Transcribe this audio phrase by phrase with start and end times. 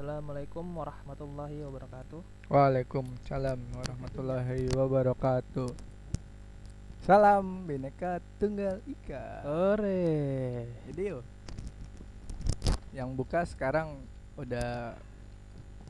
[0.00, 2.24] Assalamualaikum warahmatullahi wabarakatuh.
[2.48, 5.68] Waalaikumsalam warahmatullahi wabarakatuh.
[7.04, 9.44] Salam Bhinneka Tunggal Ika.
[9.44, 10.64] Ore.
[10.88, 11.20] Jadi yuk,
[12.96, 14.00] yang buka sekarang
[14.40, 14.96] udah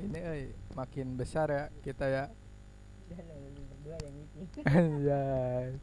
[0.03, 2.25] ini euy, makin besar ya kita ya.
[4.67, 5.79] Anjay.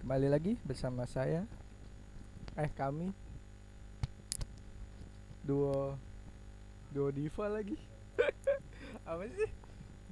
[0.00, 1.44] Kembali lagi bersama saya
[2.56, 3.12] eh kami
[5.42, 5.98] duo
[6.94, 7.78] duo diva lagi.
[9.08, 9.50] Apa sih?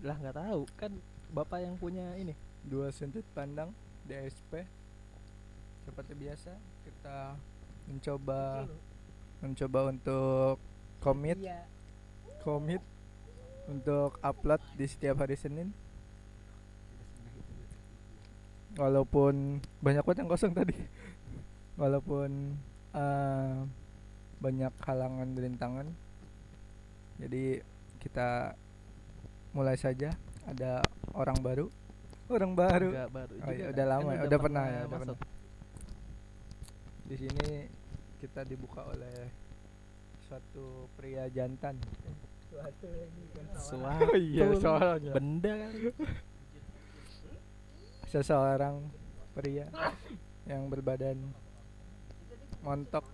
[0.03, 0.93] Lah nggak tahu kan
[1.31, 2.35] bapak yang punya ini.
[2.61, 3.73] dua sudut pandang
[4.05, 4.69] DSP
[5.89, 6.53] seperti biasa
[6.85, 7.35] kita
[7.89, 8.69] mencoba
[9.41, 10.61] mencoba untuk
[11.01, 11.41] komit
[12.45, 12.83] komit
[13.65, 15.73] untuk upload di setiap hari Senin
[18.77, 20.77] walaupun banyak banget yang kosong tadi
[21.81, 22.55] walaupun
[22.95, 23.57] eh,
[24.41, 25.87] banyak halangan rintangan.
[27.21, 27.61] Jadi
[28.01, 28.57] kita
[29.53, 30.11] mulai saja.
[30.49, 30.81] Ada
[31.13, 31.67] orang baru.
[32.27, 32.89] Orang baru.
[33.13, 33.73] Baru Oh iya, kan?
[33.77, 35.19] udah lama Kan ya, udah pernah ya, udah masuk.
[37.11, 37.51] di sini
[38.23, 39.29] kita dibuka oleh
[40.25, 41.75] suatu pria jantan.
[42.47, 42.87] Suatu
[44.07, 45.13] Oh iya soalnya.
[45.13, 45.91] Benda kali.
[48.07, 48.91] seseorang
[49.35, 49.71] pria
[50.43, 51.19] yang berbadan
[52.61, 53.07] montok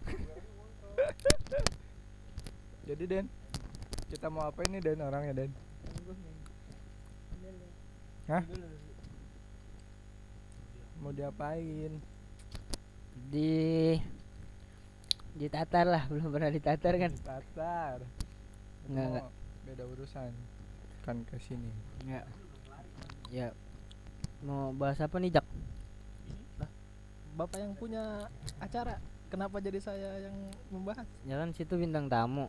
[2.89, 3.27] jadi Den
[4.07, 5.53] kita mau apa ini Den orangnya Den?
[8.27, 8.43] Hah?
[10.99, 12.03] mau diapain?
[13.31, 13.95] Di
[15.37, 17.13] ditatar lah belum pernah ditatar kan?
[17.23, 17.99] Tatar
[18.87, 19.31] Enggak,
[19.67, 20.31] beda urusan.
[21.03, 21.71] Kan ke sini.
[22.07, 22.27] Enggak.
[23.35, 23.51] ya
[24.47, 25.47] mau bahas apa nih jak?
[27.37, 28.31] Bapak yang punya
[28.63, 29.03] acara.
[29.27, 30.37] Kenapa jadi saya yang
[30.71, 31.07] membahas?
[31.27, 32.47] ya kan situ bintang tamu.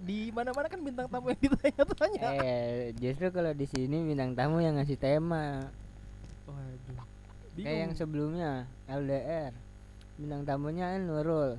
[0.00, 2.28] Di mana-mana kan bintang tamu yang ditanya-tanya.
[2.40, 5.66] eh justru kalau di sini bintang tamu yang ngasih tema.
[6.46, 7.06] Waduh.
[7.60, 9.52] kayak yang sebelumnya LDR
[10.16, 11.56] bintang tamunya kan Nurul.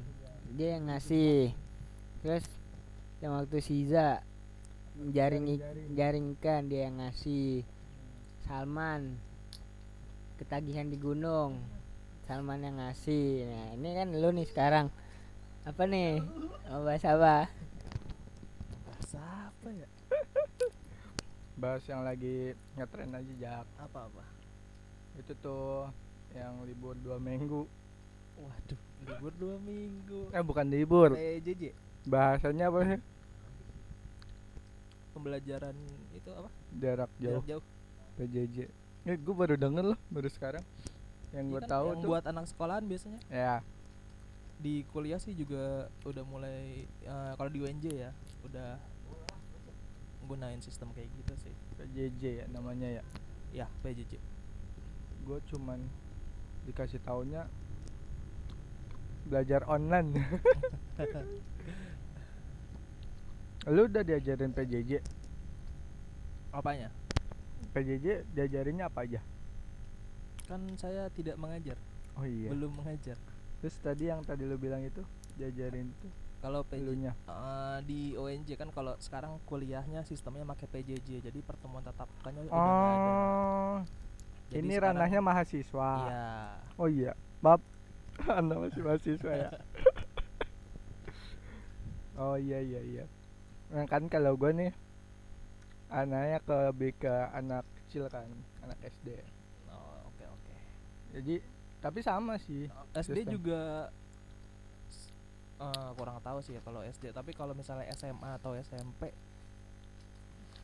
[0.56, 1.52] Dia yang ngasih.
[2.22, 2.46] Terus
[3.20, 4.22] yang waktu Siza
[5.12, 5.60] jaring.
[5.98, 7.66] jaringkan dia yang ngasih.
[8.46, 9.16] Salman
[10.42, 11.62] ketagihan di gunung
[12.32, 13.44] Salman yang ngasih.
[13.44, 14.88] Nah ini kan lu nih sekarang.
[15.68, 16.24] Apa nih?
[16.72, 17.52] Mau bahas apa?
[18.88, 19.20] Bahasa
[19.52, 19.88] apa ya?
[21.60, 23.68] bahas yang lagi ngetren aja jak.
[23.76, 24.24] Apa-apa?
[25.20, 25.92] itu tuh
[26.32, 27.68] yang libur dua minggu.
[28.40, 28.80] Waduh,
[29.12, 30.32] libur dua minggu.
[30.32, 31.20] eh bukan libur.
[31.20, 31.76] PJJ
[32.08, 33.00] bahasanya apa sih?
[35.12, 35.76] Pembelajaran
[36.16, 36.48] itu apa?
[36.80, 37.44] jarak jauh.
[37.44, 37.64] Jarak jauh.
[38.16, 38.72] PJJ
[39.04, 40.64] eh, gue baru denger loh baru sekarang
[41.32, 43.20] yang Iya gue kan, tahu yang tuh buat anak sekolahan biasanya.
[43.28, 43.64] ya
[44.58, 48.12] Di kuliah sih juga udah mulai eh, kalau di UNJ ya,
[48.44, 48.78] udah
[50.22, 51.54] gunain sistem kayak gitu sih.
[51.76, 53.04] PJJ ya namanya ya
[53.52, 54.16] Ya, PJJ.
[55.22, 55.78] gue cuman
[56.64, 57.46] dikasih taunya
[59.22, 60.18] belajar online
[63.70, 64.98] lu udah diajarin PJJ
[66.52, 66.90] Apanya?
[67.72, 69.22] PJJ diajarinnya apa aja
[70.44, 71.78] Kan saya tidak mengajar,
[72.14, 72.50] oh iya.
[72.50, 73.16] Belum mengajar.
[73.58, 76.08] terus tadi yang tadi lu bilang itu diajarin itu
[76.38, 77.14] Kalau PJJ elunya.
[77.24, 82.50] eh, di ONJ kan kalau sekarang kuliahnya sistemnya pakai PJJ, jadi pertemuan tatap mukanya udah
[82.50, 82.90] nggak ada.
[83.06, 83.78] oh.
[84.50, 85.92] Jadi ini sekarang- ranahnya mahasiswa.
[86.02, 86.26] Iya.
[86.76, 87.12] oh iya.
[87.40, 87.62] Bab
[88.40, 89.52] anda masih mahasiswa ya?
[92.14, 93.06] Oh iya iya iya.
[93.70, 94.72] Nah, kan kalau gue nih
[95.88, 96.58] anaknya ke
[97.00, 98.28] ke anak kecil kan
[98.62, 99.16] anak SD.
[101.12, 101.36] Jadi
[101.78, 103.34] tapi sama sih SD Sistem.
[103.34, 103.62] juga
[105.60, 109.14] eh, kurang tahu sih ya kalau SD, tapi kalau misalnya SMA atau SMP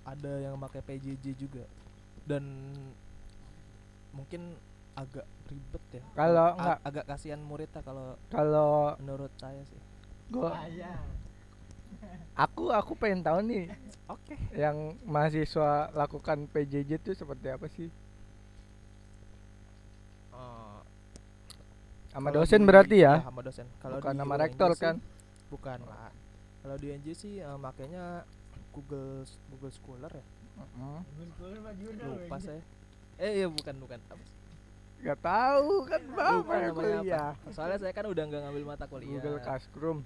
[0.04, 1.64] ada yang pakai PJJ juga.
[2.24, 2.44] Dan
[4.10, 4.56] mungkin
[4.94, 6.04] agak ribet ya.
[6.14, 9.82] Kalau enggak- agak kasihan muridnya kalau kalau menurut saya sih.
[10.28, 10.52] gue
[12.36, 13.72] aku aku pengen tahu nih
[14.08, 14.36] Oke.
[14.54, 17.88] yang mahasiswa lakukan PJJ itu seperti apa sih
[22.10, 23.66] sama dosen di- berarti ya sama dosen.
[23.78, 24.96] Kalau bukan UNJ rektor sih- kan
[25.48, 26.12] Bukan lah.
[26.60, 28.28] Kalau di UNJ sih eh, makanya
[28.72, 30.26] Google Google Scholar ya.
[30.58, 31.00] Mm-mm.
[32.20, 32.62] Lupa saya.
[33.18, 34.00] Eh iya bukan bukan.
[34.98, 37.02] Gak tahu kan bapak kuliah
[37.38, 37.54] apa.
[37.54, 39.14] Soalnya saya kan udah nggak ngambil mata kuliah.
[39.14, 39.98] Google Classroom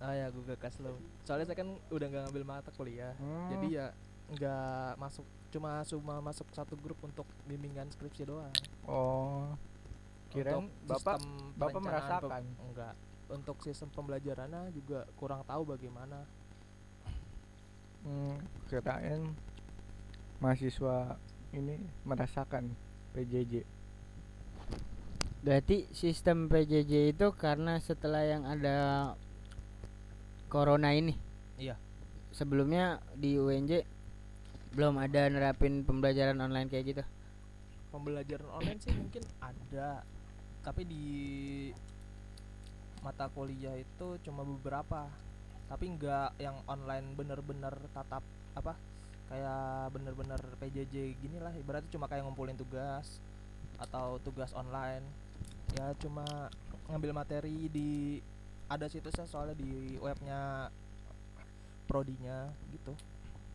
[0.00, 0.96] Ah ya Google Classroom.
[1.22, 3.12] Soalnya saya kan udah nggak ngambil mata kuliah.
[3.14, 3.52] Hmm.
[3.52, 3.92] Jadi ya
[4.28, 8.52] nggak masuk cuma cuma masuk satu grup untuk bimbingan skripsi doang.
[8.84, 9.52] oh
[10.28, 12.42] kirain Untuk bapak sistem bapak merasakan.
[12.44, 12.94] pe- enggak.
[13.28, 16.24] untuk sistem pembelajarannya juga kurang tahu bagaimana
[17.98, 19.20] Hmm, kirain
[20.38, 21.18] mahasiswa
[21.50, 22.72] ini merasakan
[23.12, 23.66] PJJ.
[25.38, 29.12] Berarti sistem PJJ itu karena setelah yang ada
[30.46, 31.14] corona ini.
[31.56, 31.74] Iya.
[32.30, 33.82] Sebelumnya di UNJ
[34.72, 37.04] belum ada nerapin pembelajaran online kayak gitu.
[37.88, 40.04] pembelajaran online sih mungkin ada
[40.62, 41.06] tapi di
[43.00, 45.06] mata kuliah itu cuma beberapa.
[45.68, 48.24] Tapi nggak yang online bener-bener tatap
[48.56, 48.72] apa
[49.28, 51.52] kayak bener-bener PJJ gini lah.
[51.52, 53.20] Ibaratnya cuma kayak ngumpulin tugas
[53.78, 55.04] atau tugas online.
[55.76, 56.24] Ya cuma
[56.88, 58.18] ngambil materi di
[58.68, 60.72] ada situsnya soalnya di webnya
[61.88, 62.92] prodinya gitu.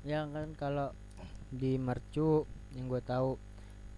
[0.06, 0.90] Ya kan kalau
[1.54, 3.38] di Mercu yang gue tahu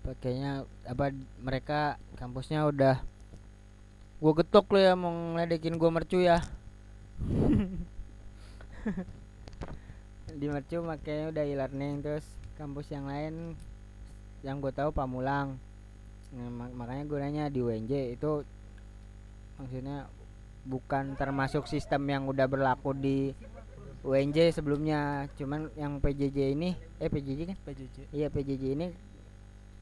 [0.06, 1.10] pakainya apa
[1.42, 3.02] mereka kampusnya udah
[4.22, 6.40] gue getok lo ya mau ngeledekin gue mercu ya.
[10.40, 12.26] Di mercu makanya udah e-learning terus
[12.56, 13.58] kampus yang lain
[14.46, 15.58] yang gue tahu Pamulang.
[16.36, 18.44] Nah, mak- makanya gunanya di UNJ itu
[19.58, 20.06] maksudnya
[20.68, 23.34] bukan termasuk sistem yang udah berlaku di
[24.06, 25.26] UNJ sebelumnya.
[25.40, 27.58] Cuman yang PJJ ini eh PJJ kan?
[27.66, 28.88] PJJ Iya PJJ ini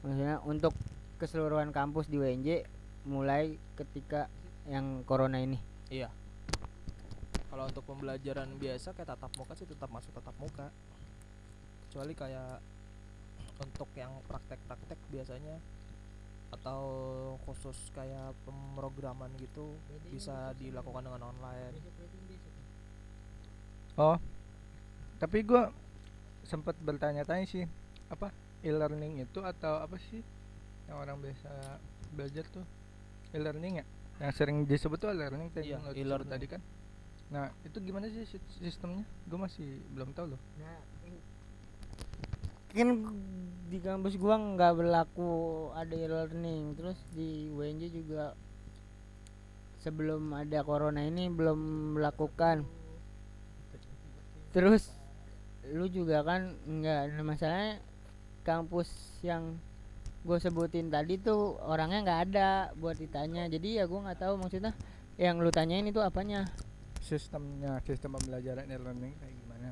[0.04, 0.76] maksudnya untuk
[1.16, 2.68] keseluruhan kampus di UNJ
[3.08, 4.28] mulai ketika
[4.68, 5.56] yang corona ini.
[5.88, 6.12] Iya.
[7.48, 10.68] Kalau untuk pembelajaran biasa kayak tatap muka sih tetap masuk tatap muka.
[11.88, 12.60] Kecuali kayak
[13.64, 15.56] untuk yang praktek-praktek biasanya
[16.52, 16.82] atau
[17.48, 19.74] khusus kayak pemrograman gitu
[20.12, 21.78] bisa dilakukan dengan online.
[23.94, 24.18] Oh,
[25.22, 25.70] tapi gua
[26.42, 27.64] sempat bertanya-tanya sih,
[28.10, 28.34] apa
[28.64, 30.24] e-learning itu atau apa sih
[30.88, 31.50] yang orang biasa
[32.10, 32.64] belajar tuh
[33.30, 33.86] e-learning ya?
[34.24, 36.30] Yang sering disebut tuh e-learning tadi Iya, e-learning.
[36.32, 36.60] tadi kan.
[37.28, 39.04] Nah, itu gimana sih sis- sistemnya?
[39.28, 40.40] Gue masih belum tahu loh.
[42.74, 42.88] Kan
[43.64, 45.30] di kampus gua nggak berlaku
[45.72, 48.34] ada e-learning terus di UNJ juga
[49.80, 51.58] sebelum ada corona ini belum
[51.96, 52.62] melakukan
[54.50, 54.94] terus
[55.70, 57.82] lu juga kan nggak nah masalahnya
[58.44, 58.92] kampus
[59.24, 59.56] yang
[60.24, 62.48] gue sebutin tadi tuh orangnya nggak ada
[62.80, 63.44] buat ditanya.
[63.48, 64.72] Jadi ya gua nggak tahu maksudnya.
[65.20, 66.48] Yang lu tanyain itu apanya?
[67.04, 69.68] Sistemnya, sistem pembelajaran e-learning kayak gimana?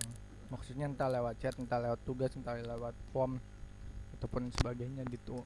[0.52, 3.40] Maksudnya entah lewat chat, entah lewat tugas, entah lewat form
[4.20, 5.40] ataupun sebagainya gitu.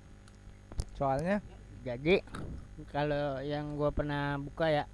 [0.98, 1.38] Soalnya
[1.86, 2.20] jadi
[2.90, 4.84] kalau yang gua pernah buka ya.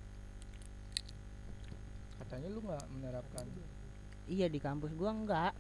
[2.21, 3.45] Katanya lu nggak menerapkan.
[4.29, 5.53] Iya di kampus gua enggak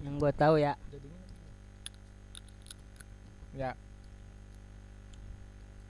[0.00, 0.74] yang gua tahu ya.
[3.52, 3.74] Ya.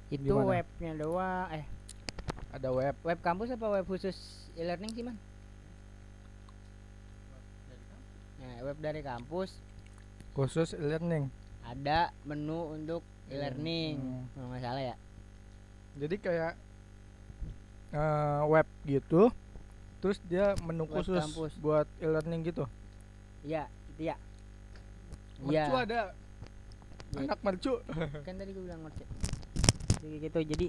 [0.08, 0.58] Itu Gimana?
[0.58, 1.64] webnya doang eh.
[2.50, 2.96] Ada web.
[3.00, 4.16] Web kampus apa web khusus
[4.54, 5.14] e-learning sih man?
[8.40, 9.54] Nah web dari kampus.
[10.32, 11.30] Khusus e-learning?
[11.62, 14.24] Ada menu untuk e-learning Hmm.
[14.34, 14.96] kalau nggak salah ya.
[15.94, 16.52] Jadi kayak
[17.90, 19.30] eh, web gitu
[20.00, 21.52] terus dia menu Web khusus kampus.
[21.60, 22.64] buat e-learning gitu
[24.00, 24.17] iya
[25.38, 26.00] itu ya mercu iya ada
[27.11, 27.26] Iya.
[27.26, 27.73] anak mercu
[28.26, 29.05] kan tadi gua bilang mercu
[29.99, 30.67] Jadi gitu jadi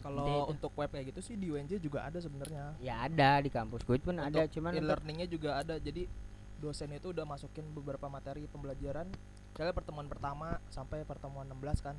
[0.00, 2.72] Kalau untuk web kayak gitu sih di UNJ juga ada sebenarnya.
[2.80, 5.76] ya ada di kampus gue pun ada Untuk cuman untuk- e-learningnya juga ada.
[5.76, 6.08] Jadi
[6.56, 9.04] dosen itu udah masukin beberapa materi pembelajaran.
[9.52, 11.96] Misalnya pertemuan pertama sampai pertemuan 16 kan.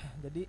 [0.24, 0.48] Jadi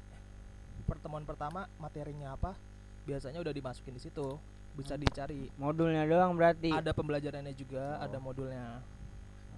[0.88, 2.56] pertemuan pertama materinya apa?
[3.04, 4.40] Biasanya udah dimasukin di situ.
[4.76, 5.04] Bisa Hmm.
[5.04, 5.48] dicari.
[5.56, 8.24] modulnya doang berarti Ada pembelajarannya juga, ada Oh.
[8.24, 8.84] modulnya.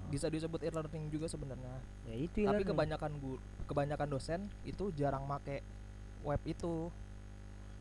[0.08, 1.76] Bisa disebut e-learning juga sebenarnya.
[2.08, 5.60] ya itu Tapi kebanyakan guru, kebanyakan dosen itu jarang make
[6.24, 6.88] web itu.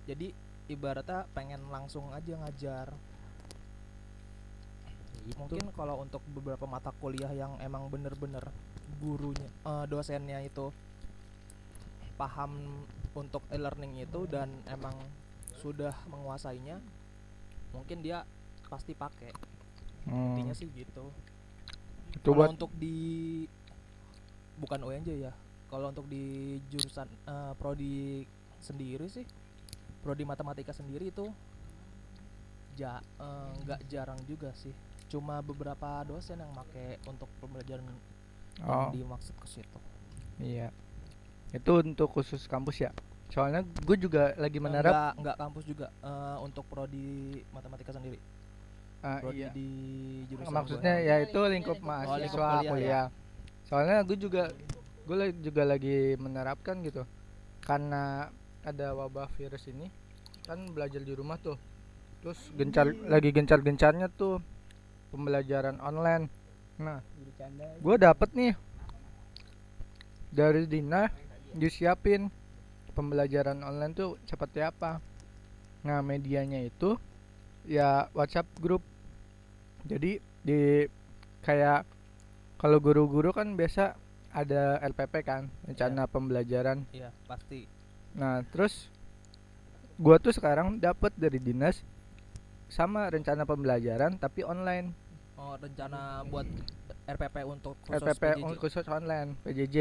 [0.07, 0.35] Jadi
[0.67, 2.91] ibaratnya pengen langsung aja ngajar.
[5.15, 5.39] Ya itu.
[5.39, 8.43] Mungkin kalau untuk beberapa mata kuliah yang emang bener-bener
[8.99, 10.71] gurunya, eh, dosennya itu
[12.17, 14.95] paham untuk e-learning itu dan emang
[15.57, 16.81] sudah menguasainya,
[17.77, 18.25] mungkin dia
[18.67, 19.31] pasti pakai.
[20.09, 21.13] Hmm, Intinya sih gitu.
[22.15, 23.45] itu Kalau buat untuk di
[24.57, 25.33] bukan UNJ ya.
[25.69, 28.25] Kalau untuk di jurusan eh, prodi
[28.63, 29.27] sendiri sih,
[30.01, 31.29] prodi matematika sendiri itu
[32.81, 34.73] ja eh, nggak jarang juga sih.
[35.13, 37.87] Cuma beberapa dosen yang make untuk pembelajaran
[38.65, 39.79] oh yang dimaksud ke situ.
[40.41, 40.69] iya
[41.53, 42.91] itu untuk khusus kampus ya
[43.31, 48.19] soalnya gue juga lagi menerap nggak nggak kampus juga eh, untuk prodi matematika sendiri.
[49.05, 49.51] ah, Prodi iya.
[49.53, 49.69] di
[50.31, 51.09] jurusan maksudnya gua.
[51.09, 53.65] ya itu lingkup lingkup mahasiswa lingkup kuliah, kuliah, ya.
[53.69, 54.45] soalnya gue juga
[55.07, 57.07] gue juga lagi menerapkan gitu.
[57.63, 58.27] Karena
[58.67, 59.87] ada wabah virus ini
[60.47, 61.55] kan belajar di rumah tuh.
[62.23, 64.43] Terus gencar lagi gencar-gencarnya tuh
[65.15, 66.27] pembelajaran online.
[66.83, 66.99] Nah
[67.79, 68.55] gue dapet nih.
[70.35, 71.07] Dari Dina
[71.55, 72.29] disiapin
[72.97, 75.05] pembelajaran online tuh seperti apa?
[75.85, 76.97] Nah medianya itu
[77.69, 78.81] ya WhatsApp grup
[79.85, 80.89] jadi di
[81.45, 81.85] kayak
[82.57, 83.93] kalau guru-guru kan biasa
[84.33, 86.89] ada LPP kan rencana pembelajaran.
[86.97, 87.69] Iya pasti.
[88.17, 88.89] Nah terus
[90.01, 91.85] gua tuh sekarang dapat dari dinas
[92.73, 94.97] sama rencana pembelajaran tapi online.
[95.37, 96.49] Oh rencana buat
[97.07, 98.59] RPP untuk khusus RPP PJJ.
[98.59, 99.77] khusus online PJJ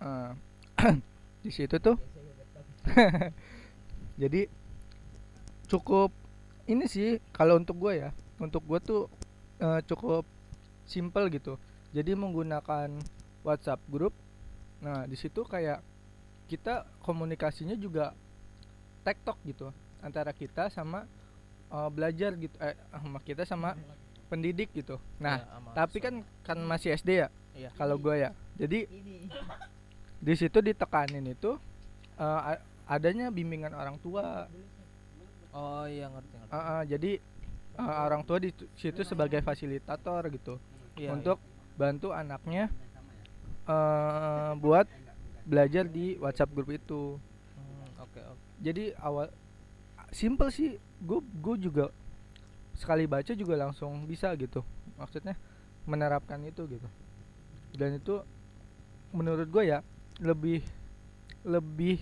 [1.44, 2.00] di situ tuh.
[4.20, 4.48] Jadi
[5.68, 6.08] cukup
[6.64, 8.10] ini sih kalau untuk gue ya
[8.40, 9.02] untuk gue tuh
[9.60, 10.24] eh, cukup
[10.88, 11.60] simple gitu.
[11.92, 12.88] Jadi menggunakan
[13.44, 14.16] WhatsApp grup
[14.80, 15.80] nah di situ kayak
[16.44, 18.12] kita komunikasinya juga
[19.00, 21.04] tektok gitu antara kita sama
[21.68, 23.76] eh, belajar gitu eh sama kita sama
[24.28, 24.96] pendidik gitu.
[25.20, 27.70] Nah sama tapi kan kan masih SD ya Iya.
[27.78, 28.34] kalau gue ya.
[28.58, 28.82] Jadi
[30.24, 31.60] di situ ditekanin itu
[32.16, 34.48] a- adanya bimbingan orang tua.
[35.52, 36.50] Oh iya ngerti ngerti.
[36.50, 37.12] Ah, ah, jadi
[37.76, 40.56] eh, orang tua di tu- situ sebagai fasilitator gitu
[40.96, 41.38] Iya, untuk
[41.76, 42.72] bantu anaknya
[43.64, 44.86] eh buat
[45.44, 47.16] belajar di WhatsApp grup itu.
[47.16, 47.60] Iya.
[47.60, 48.44] Hmm, oke oke.
[48.60, 49.28] Jadi awal
[50.10, 50.76] simple sih.
[51.04, 51.92] Gue gue juga
[52.74, 54.64] sekali baca juga langsung bisa gitu
[54.96, 55.36] maksudnya
[55.84, 56.88] menerapkan itu gitu.
[57.74, 58.24] Dan itu
[59.10, 59.78] menurut gue ya
[60.22, 60.62] lebih
[61.44, 61.98] lebih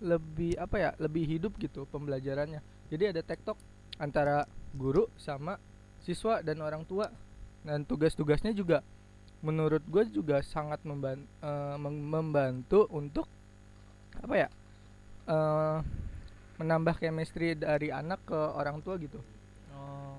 [0.00, 2.60] lebih apa ya lebih hidup gitu pembelajarannya
[2.92, 3.56] jadi ada tektok
[3.96, 4.44] antara
[4.76, 5.56] guru sama
[6.04, 7.08] siswa dan orang tua
[7.64, 8.84] dan tugas-tugasnya juga
[9.40, 13.28] menurut gue juga sangat memban- eh, mem- membantu untuk
[14.20, 14.48] apa ya
[15.26, 15.78] eh
[16.56, 19.20] menambah chemistry dari anak ke orang tua gitu.
[19.76, 20.16] Oh.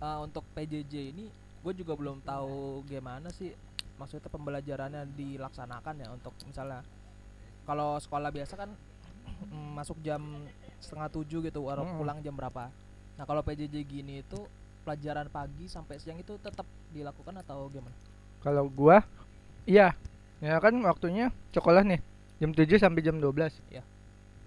[0.00, 1.28] Ah, untuk PJJ ini
[1.60, 3.52] gue juga belum tahu gimana sih
[3.96, 6.84] maksudnya pembelajarannya dilaksanakan ya untuk misalnya
[7.64, 8.70] kalau sekolah biasa kan
[9.52, 10.22] mm, masuk jam
[10.78, 11.98] setengah tujuh gitu baru Mm-mm.
[11.98, 12.68] pulang jam berapa
[13.16, 14.38] nah kalau PJJ gini itu
[14.84, 17.96] pelajaran pagi sampai siang itu tetap dilakukan atau gimana
[18.44, 19.02] Kalau gua
[19.66, 19.98] iya,
[20.38, 21.98] ya kan waktunya sekolah nih
[22.38, 23.32] jam 7 sampai jam 12.
[23.72, 23.82] Iya.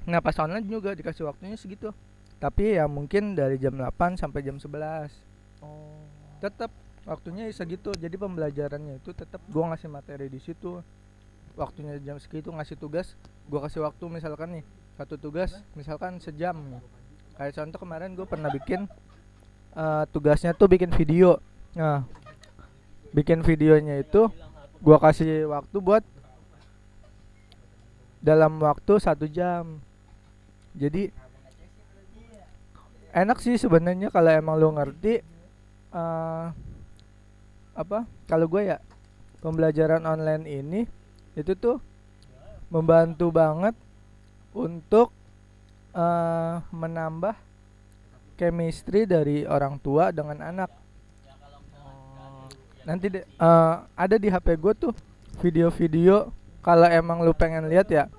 [0.08, 1.92] Nah, pas online juga dikasih waktunya segitu.
[2.40, 5.12] Tapi ya mungkin dari jam 8 sampai jam 11.
[5.60, 6.00] oh
[6.40, 6.72] Tetap
[7.10, 7.90] waktunya segitu.
[7.98, 10.86] Jadi pembelajarannya itu tetap gua ngasih materi di situ.
[11.58, 13.18] Waktunya jam segitu ngasih tugas,
[13.50, 16.56] gua kasih waktu misalkan nih satu tugas misalkan sejam.
[17.34, 18.86] Kayak contoh kemarin gue pernah bikin
[19.74, 21.40] eh, tugasnya tuh bikin video.
[21.74, 22.04] Nah,
[23.16, 24.30] bikin videonya itu
[24.80, 26.04] gua kasih waktu buat
[28.22, 29.80] dalam waktu satu jam.
[30.78, 31.10] Jadi
[33.16, 35.24] enak sih sebenarnya kalau emang lu ngerti
[35.90, 36.48] eh
[37.80, 38.84] apa kalau gue ya
[39.40, 40.82] pembelajaran online ini
[41.40, 41.80] itu tuh
[42.68, 43.72] membantu banget
[44.52, 45.16] untuk
[45.96, 47.34] eh menambah
[48.36, 50.72] chemistry dari orang tua dengan anak.
[52.84, 54.94] Nanti deh eh, ada di HP gue tuh
[55.40, 58.12] video-video kalau emang lu pengen lihat ya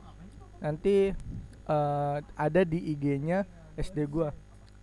[0.60, 1.12] nanti
[1.68, 3.44] eh, ada di IG-nya
[3.76, 4.32] SD gua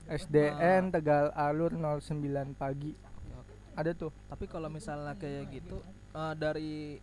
[0.07, 3.06] SDN Tegal Alur 09 pagi
[3.77, 5.77] ada tuh tapi kalau misalnya kayak gitu
[6.17, 6.97] eh, dari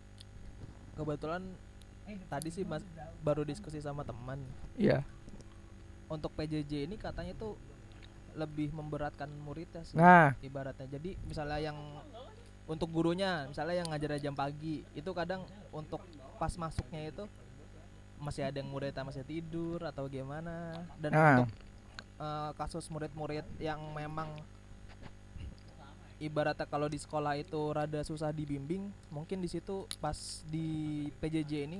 [0.95, 1.43] kebetulan
[2.29, 2.85] tadi sih mas
[3.25, 4.37] baru diskusi sama teman.
[4.77, 5.01] Iya.
[6.05, 7.57] Untuk PJJ ini katanya tuh
[8.35, 10.35] lebih memberatkan muridnya sih nah.
[10.43, 10.85] ibaratnya.
[10.85, 11.77] Jadi misalnya yang
[12.69, 16.01] untuk gurunya misalnya yang ngajar jam pagi itu kadang untuk
[16.37, 17.23] pas masuknya itu
[18.21, 20.77] masih ada yang muridnya masih tidur atau gimana.
[21.01, 21.25] Dan Nah.
[21.41, 21.49] untuk
[22.21, 24.29] eh, kasus murid-murid yang memang
[26.17, 30.67] ibaratnya kalau di sekolah itu rada susah dibimbing mungkin di situ pas di
[31.17, 31.79] PJJ ini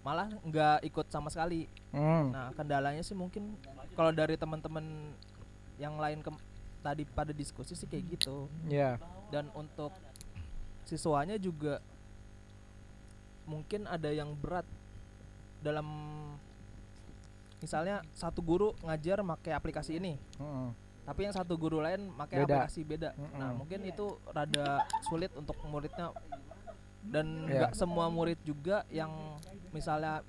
[0.00, 1.68] malah nggak ikut sama sekali.
[1.90, 3.52] Hmm, Nah, kendalanya sih mungkin
[3.92, 5.12] kalau dari teman-teman
[5.76, 6.40] yang lain kem-
[6.80, 8.48] tadi pada diskusi sih kayak gitu.
[8.66, 8.96] ya.
[9.28, 9.92] Dan untuk
[10.84, 11.78] siswanya juga
[13.44, 14.64] mungkin ada yang berat
[15.60, 15.86] dalam
[17.60, 20.68] misalnya satu guru ngajar pakai aplikasi ini, mm,
[21.02, 22.64] tapi yang satu guru lain pakai Beda.
[22.64, 23.10] aplikasi beda.
[23.16, 23.52] Nah, Mm-mm.
[23.58, 24.66] mungkin itu rada
[25.02, 26.14] sulit untuk muridnya
[27.02, 27.66] dan Iya.
[27.66, 29.10] nggak semua murid juga yang
[29.70, 30.20] misalnya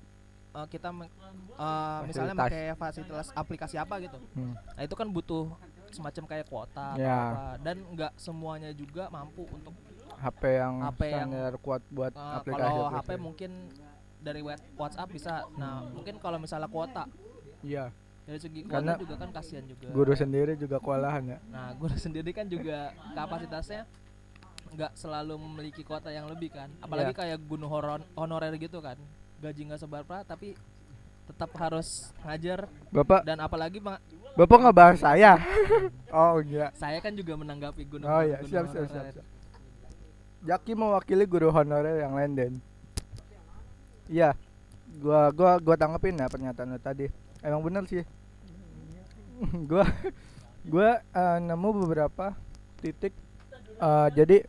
[0.52, 4.18] eh, kita eh, misalnya pakai fasilitas aplikasi apa gitu.
[4.34, 4.54] hmm.
[4.76, 5.48] Nah, itu kan butuh
[5.92, 7.12] semacam kayak kuota Ya.
[7.12, 9.76] apa dan nggak semuanya juga mampu untuk
[10.16, 13.50] HP yang HP yang- kuat buat Uh, aplikasi kalau HP mungkin
[14.22, 14.40] dari
[14.76, 15.44] WhatsApp bisa.
[15.56, 17.04] Nah, mungkin kalau misalnya kuota
[17.60, 17.90] iya
[18.22, 19.86] dari segi Karena juga kan kasihan juga.
[19.88, 23.82] guru sendiri juga kewalahan ya Nah, guru sendiri kan juga kapasitasnya
[24.72, 26.70] nggak selalu memiliki kuota yang lebih kan.
[26.78, 27.18] Apalagi Iya.
[27.18, 28.96] kayak guru horon- honorer gitu kan.
[29.38, 30.54] Gaji nggak seberapa tapi
[31.22, 34.02] tetap harus ngajar bapak dan apalagi ma-
[34.32, 35.38] bapak nggak bahas saya
[36.12, 39.26] oh enggak saya kan juga menanggapi guru oh iya siap siap siap, siap.
[40.42, 42.54] Jaki mewakili guru honorer yang lain Den
[44.08, 44.34] iya
[45.00, 47.06] gua gua gua tanggepin ya pernyataan lu tadi.
[47.40, 48.04] Emang bener sih.
[49.70, 49.82] Gua
[50.62, 52.36] gua eh, nemu beberapa
[52.78, 53.10] titik
[53.82, 54.46] eh, jadi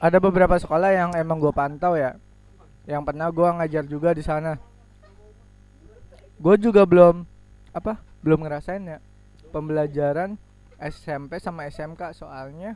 [0.00, 2.16] ada beberapa sekolah yang emang gua pantau ya.
[2.84, 4.56] Yang pernah gua ngajar juga di sana.
[6.34, 7.24] Gue juga belum
[7.74, 8.98] apa belum ngerasain ya
[9.50, 10.38] pembelajaran
[10.78, 12.74] SMP sama SMK soalnya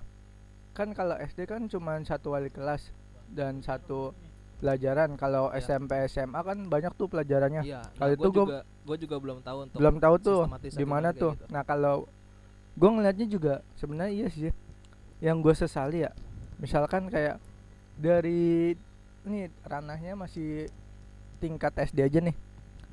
[0.75, 2.95] kan kalau SD kan cuma satu wali kelas
[3.31, 4.15] dan satu
[4.59, 5.61] pelajaran kalau Ya.
[5.61, 7.83] SMP SMA kan banyak tuh pelajarannya Iya.
[7.93, 8.45] Kalau Nah, itu gua
[8.85, 10.41] gua- juga belum tahu untuk belum tahu tuh
[10.73, 11.47] di mana tuh gitu.
[11.49, 12.09] nah kalau
[12.75, 14.51] gue ngeliatnya juga sebenarnya iya sih
[15.19, 16.11] yang gue sesali ya
[16.57, 17.37] misalkan kayak
[17.95, 18.73] dari
[19.23, 20.71] ini ranahnya masih
[21.37, 22.35] tingkat SD aja nih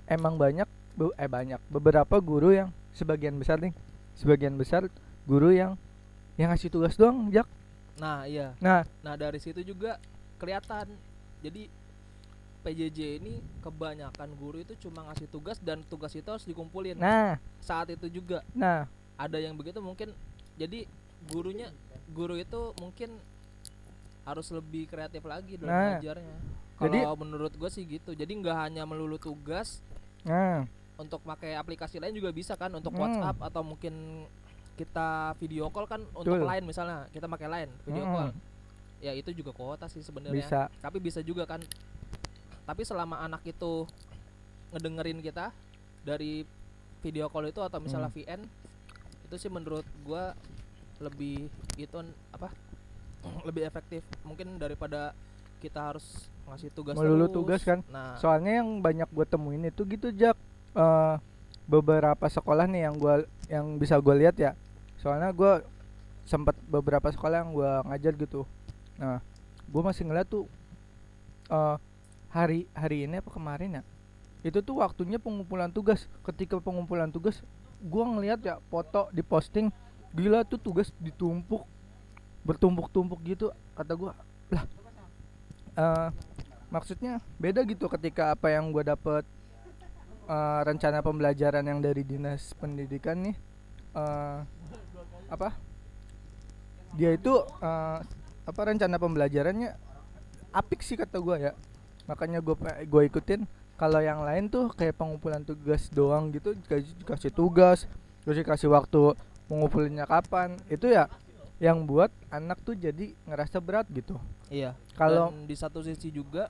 [0.06, 3.72] emang banyak bu- eh banyak beberapa guru yang sebagian besar nih
[4.14, 4.86] sebagian besar
[5.24, 5.80] guru yang
[6.36, 7.48] yang ngasih tugas doang jak
[7.96, 8.52] Nah, iya.
[8.60, 9.96] nah Nah, dari situ juga
[10.36, 10.92] kelihatan.
[11.46, 11.70] Jadi
[12.62, 16.98] PJJ ini kebanyakan guru itu cuma ngasih tugas dan tugas itu harus dikumpulin.
[16.98, 20.10] nah Saat itu juga nah ada yang begitu mungkin
[20.56, 20.90] jadi
[21.26, 21.70] gurunya
[22.10, 23.14] guru itu mungkin
[24.24, 26.38] harus lebih kreatif lagi dalam Nah, ngajarnya.
[26.82, 28.12] jadi- Kalau menurut gue sih gitu.
[28.12, 29.86] Jadi nggak hanya melulu tugas
[30.26, 30.66] nah
[30.98, 33.06] untuk pakai aplikasi lain juga bisa kan untuk Hmm.
[33.06, 34.26] WhatsApp atau mungkin
[34.74, 36.50] kita video call kan untuk Betul.
[36.50, 38.16] lain misalnya kita pakai lain video Mm-mm.
[38.18, 38.30] call
[39.00, 40.40] ya itu juga kuota sih sebenarnya.
[40.42, 40.62] Bisa.
[40.80, 41.62] Tapi bisa juga kan
[42.66, 43.86] tapi selama anak itu
[44.74, 45.54] ngedengerin kita
[46.02, 46.42] dari
[47.06, 48.18] video call itu atau misalnya Hmm.
[48.18, 48.42] VN
[49.30, 50.34] itu sih menurut gua
[50.98, 51.46] lebih
[51.78, 52.02] gitu
[52.34, 52.50] apa
[53.48, 54.02] lebih efektif.
[54.26, 55.14] Mungkin daripada
[55.62, 57.36] kita harus ngasih tugas Melulu terus.
[57.38, 57.80] tugas kan?
[57.90, 58.18] nah.
[58.22, 60.38] Soalnya yang banyak gue temuin itu gitu jak.
[60.78, 61.16] Eh,
[61.66, 64.54] beberapa sekolah nih yang gua yang bisa gue lihat ya.
[65.02, 65.66] Soalnya gue
[66.26, 68.46] sempat beberapa sekolah yang gua ngajar gitu
[68.96, 69.20] nah
[69.66, 70.48] gue masih ngeliat tuh
[71.52, 71.78] eh,
[72.32, 73.84] hari hari ini apa kemarin ya
[74.46, 76.06] itu tuh waktunya pengumpulan tugas.
[76.22, 77.42] Ketika pengumpulan tugas
[77.82, 79.74] gua ngeliat ya foto di posting
[80.14, 81.66] gila tuh tugas ditumpuk
[82.46, 83.50] bertumpuk-tumpuk gitu.
[83.74, 84.14] Kata gua
[84.54, 84.70] lah
[85.74, 86.10] eh,
[86.70, 89.26] maksudnya beda gitu ketika apa yang gua dapet
[90.30, 93.36] eh, rencana pembelajaran yang dari dinas pendidikan nih
[93.98, 94.40] eh,
[95.26, 95.58] apa?
[96.94, 97.34] Dia itu
[97.66, 98.00] eh,
[98.46, 99.74] apa rencana pembelajarannya?
[100.54, 101.52] Apik sih kata gua ya.
[102.06, 102.56] Makanya gue
[102.86, 103.44] gue ikutin.
[103.76, 107.90] Kalau yang lain tuh kayak pengumpulan tugas doang gitu dikasih, tugas
[108.24, 109.18] terus dikasih waktu
[109.52, 110.56] mengumpulinnya kapan.
[110.72, 111.12] Itu ya
[111.60, 114.16] yang buat anak tuh jadi ngerasa berat gitu.
[114.48, 114.78] Iya.
[114.96, 116.48] Kalau di satu sisi juga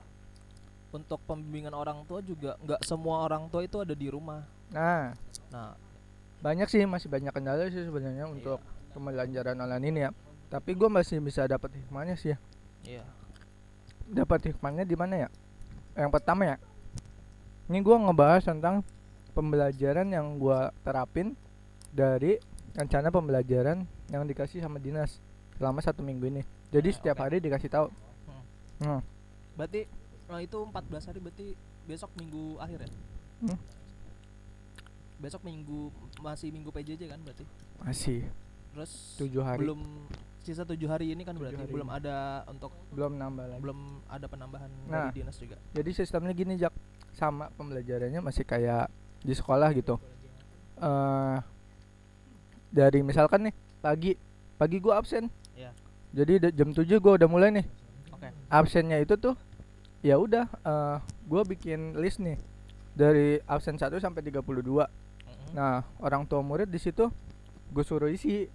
[0.94, 4.46] untuk pembimbingan orang tua juga nggak semua orang tua itu ada di rumah.
[4.70, 5.16] Nah.
[5.50, 5.74] Nah.
[6.36, 8.60] Banyak sih masih banyak kendala sih sebenarnya untuk
[8.92, 10.10] pembelajaran online ini ya
[10.46, 12.38] tapi gue masih bisa dapat hikmahnya sih ya
[12.84, 13.04] iya
[14.06, 15.28] dapat hikmahnya di mana ya
[15.94, 16.56] yang pertama ya
[17.66, 18.86] ini gua ngebahas tentang
[19.32, 21.34] pembelajaran yang gua terapin
[21.90, 22.38] dari
[22.72, 25.18] rencana pembelajaran yang dikasih sama dinas
[25.56, 27.22] selama satu minggu ini jadi Ya, setiap oke.
[27.24, 27.88] hari dikasih tahu
[28.26, 28.42] Hmm.
[28.78, 29.00] Hmm.
[29.54, 29.90] berarti
[30.26, 32.90] nah itu 14 hari berarti besok minggu akhir ya
[33.42, 33.58] Hmm.
[35.16, 37.44] besok minggu masih minggu PJJ kan berarti
[37.80, 38.28] masih
[38.76, 39.64] terus tujuh hari.
[39.64, 41.72] belum, belum sisa tujuh hari ini kan Tujuh berarti hari.
[41.72, 43.60] belum ada untuk nambah lagi.
[43.64, 45.08] belum ada penambahan Nah.
[45.08, 45.56] dari dinas juga.
[45.72, 46.76] jadi sistemnya gini jak.
[47.10, 48.92] Sama pembelajarannya masih kayak
[49.24, 49.96] di sekolah gitu.
[50.76, 51.36] Eh
[52.68, 54.12] dari misalkan nih pagi.
[54.56, 55.28] Pagi gua absen.
[55.52, 55.72] Iya.
[56.12, 57.66] jadi jam 7 gua udah mulai nih.
[58.12, 58.28] Oke.
[58.48, 59.32] Absennya itu tuh
[60.00, 62.36] ya udah eh gua bikin list nih.
[62.92, 64.88] Dari absen 1 sampai 32 Mm-mm.
[65.52, 67.12] nah orang tua murid di situ
[67.66, 68.48] gue suruh isi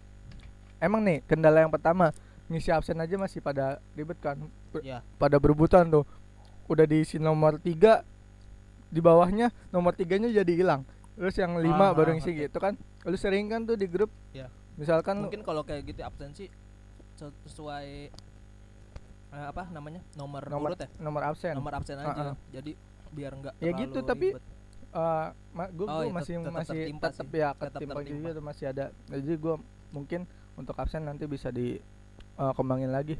[0.82, 2.10] emang nih kendala yang pertama
[2.48, 4.36] ngisi absen aja masih pada ribet kan?
[4.70, 6.04] Ber- ya pada berebutan tuh.
[6.66, 8.04] Udah diisi nomor tiga
[8.88, 10.82] di bawahnya nomor tiganya jadi hilang.
[11.14, 12.40] Terus yang lima Ah, baru ngisi oke.
[12.42, 12.74] gitu kan?
[13.04, 14.10] Lu sering kan tuh di grup?
[14.32, 14.50] Ya.
[14.72, 16.48] misalkan mungkin kalau kayak gitu absensi
[17.14, 18.10] se- sesuai
[19.32, 20.00] eh, apa namanya?
[20.16, 20.90] Nomor, Nomor urut ya?
[20.98, 21.54] nomor absen.
[21.54, 22.34] Nomor absen aja.
[22.34, 22.36] Ah.
[22.50, 22.72] jadi
[23.12, 24.32] biar enggak Ya gitu, tapi
[24.92, 25.28] eh
[25.72, 28.86] gue Oh, iya, masih tet- tetap masih tetap ya Tetap tuh masih ada.
[29.08, 29.56] Jadi gue
[29.92, 30.22] mungkin
[30.56, 31.78] untuk absen nanti bisa di
[32.36, 33.16] eh, kembangin lagi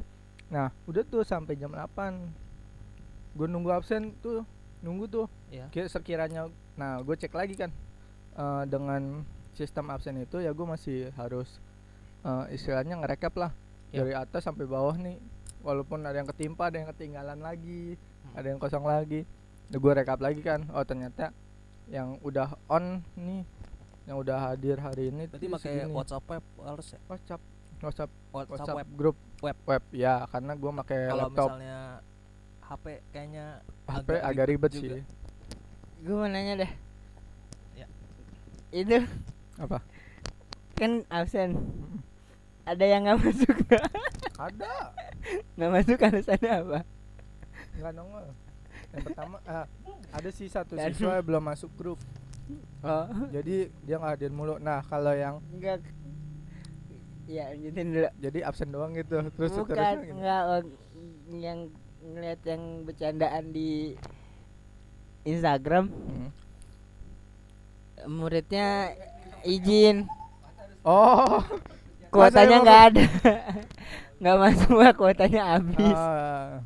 [0.48, 1.88] nah udah tuh sampai jam 8
[3.32, 4.44] gue nunggu absen tuh
[4.82, 5.26] nunggu tuh.
[5.70, 7.70] Kira sekiranya nah gue cek lagi kan
[8.34, 11.60] eh, dengan sistem absen itu ya gue masih harus
[12.22, 13.52] eh, istilahnya ngerekap lah
[13.92, 14.00] Ya.
[14.00, 15.20] dari atas sampai bawah nih
[15.60, 18.38] walaupun ada yang ketimpa ada yang ketinggalan lagi Hmm.
[18.38, 19.28] ada yang kosong lagi
[19.68, 21.28] gue rekap lagi kan oh ternyata
[21.90, 23.42] yang udah on nih
[24.02, 25.86] yang udah hadir hari ini tuh pakai.
[25.86, 27.00] WhatsApp web harus ya?
[27.06, 27.42] WhatsApp
[27.82, 28.88] WhatsApp WhatsApp, WhatsApp web.
[28.94, 29.58] grup Web.
[29.66, 31.48] web ya karena gue pakai Kalau laptop.
[31.50, 31.78] misalnya
[32.62, 33.46] HP kayaknya
[33.90, 34.94] HP agak, ribet, juga.
[34.98, 35.04] sih.
[36.02, 36.70] Gue mau nanya deh.
[37.74, 37.86] Ya.
[38.70, 39.02] itu
[39.58, 39.78] apa?
[40.78, 41.58] Kan absen.
[42.62, 43.56] Ada yang nggak masuk?
[44.46, 44.72] Ada.
[45.58, 46.78] Nggak masuk alasannya apa?
[47.78, 48.26] Nggak nongol.
[48.92, 49.66] Yang pertama ah,
[50.12, 51.98] ada sih satu siswa yang belum masuk grup
[52.84, 53.06] oh.
[53.30, 54.56] Jadi dia nggak hadir mulu.
[54.58, 55.80] Nah kalau yang enggak.
[57.30, 58.08] Ya lanjutin dulu.
[58.18, 59.22] Jadi absen doang gitu.
[59.36, 60.14] Terus bukan seterusnya gitu.
[60.18, 60.60] enggak oh,
[61.32, 61.58] yang
[62.02, 63.94] ngeliat yang bercandaan di
[65.22, 66.30] Instagram Hmm.
[68.10, 68.98] muridnya
[69.46, 70.10] izin.
[70.82, 71.38] Oh.
[72.10, 73.04] Kuotanya nggak ada.
[74.22, 75.98] Nggak masuk kuotanya habis.
[75.98, 76.62] Ah,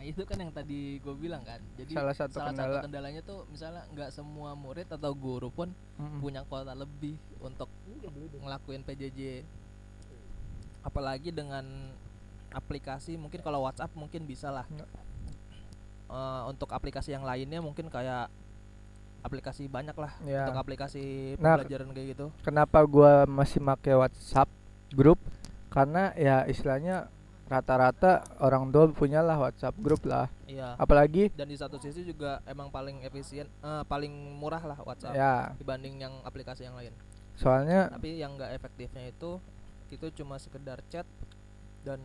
[0.00, 1.60] Nah, itu kan yang tadi gue bilang kan.
[1.76, 2.80] Jadi Salah satu kendala.
[2.80, 5.68] kendalanya tuh misalnya nggak semua murid atau guru pun
[6.00, 6.24] mm-mm.
[6.24, 7.68] punya kuota lebih untuk
[8.32, 9.44] ngelakuin PJJ.
[10.80, 11.92] Apalagi dengan
[12.48, 14.64] aplikasi mungkin kalau WhatsApp mungkin bisa lah.
[16.10, 18.32] Eh, untuk aplikasi yang lainnya mungkin kayak
[19.20, 20.48] aplikasi banyak lah Ya.
[20.48, 22.26] untuk aplikasi Nah, pembelajaran kayak gitu.
[22.40, 24.48] kenapa gua masih make WhatsApp
[24.90, 25.20] grup
[25.68, 27.06] karena ya istilahnya
[27.50, 30.78] rata-rata orang tua punya lah WhatsApp grup lah Iya.
[30.78, 35.50] apalagi Dan di satu sisi juga emang paling efisien, eh, paling murah lah WhatsApp ya
[35.58, 36.94] dibanding yang aplikasi yang lain.
[37.34, 39.42] soalnya Tapi yang enggak efektifnya itu
[39.90, 41.02] itu cuma sekedar chat
[41.82, 41.98] dan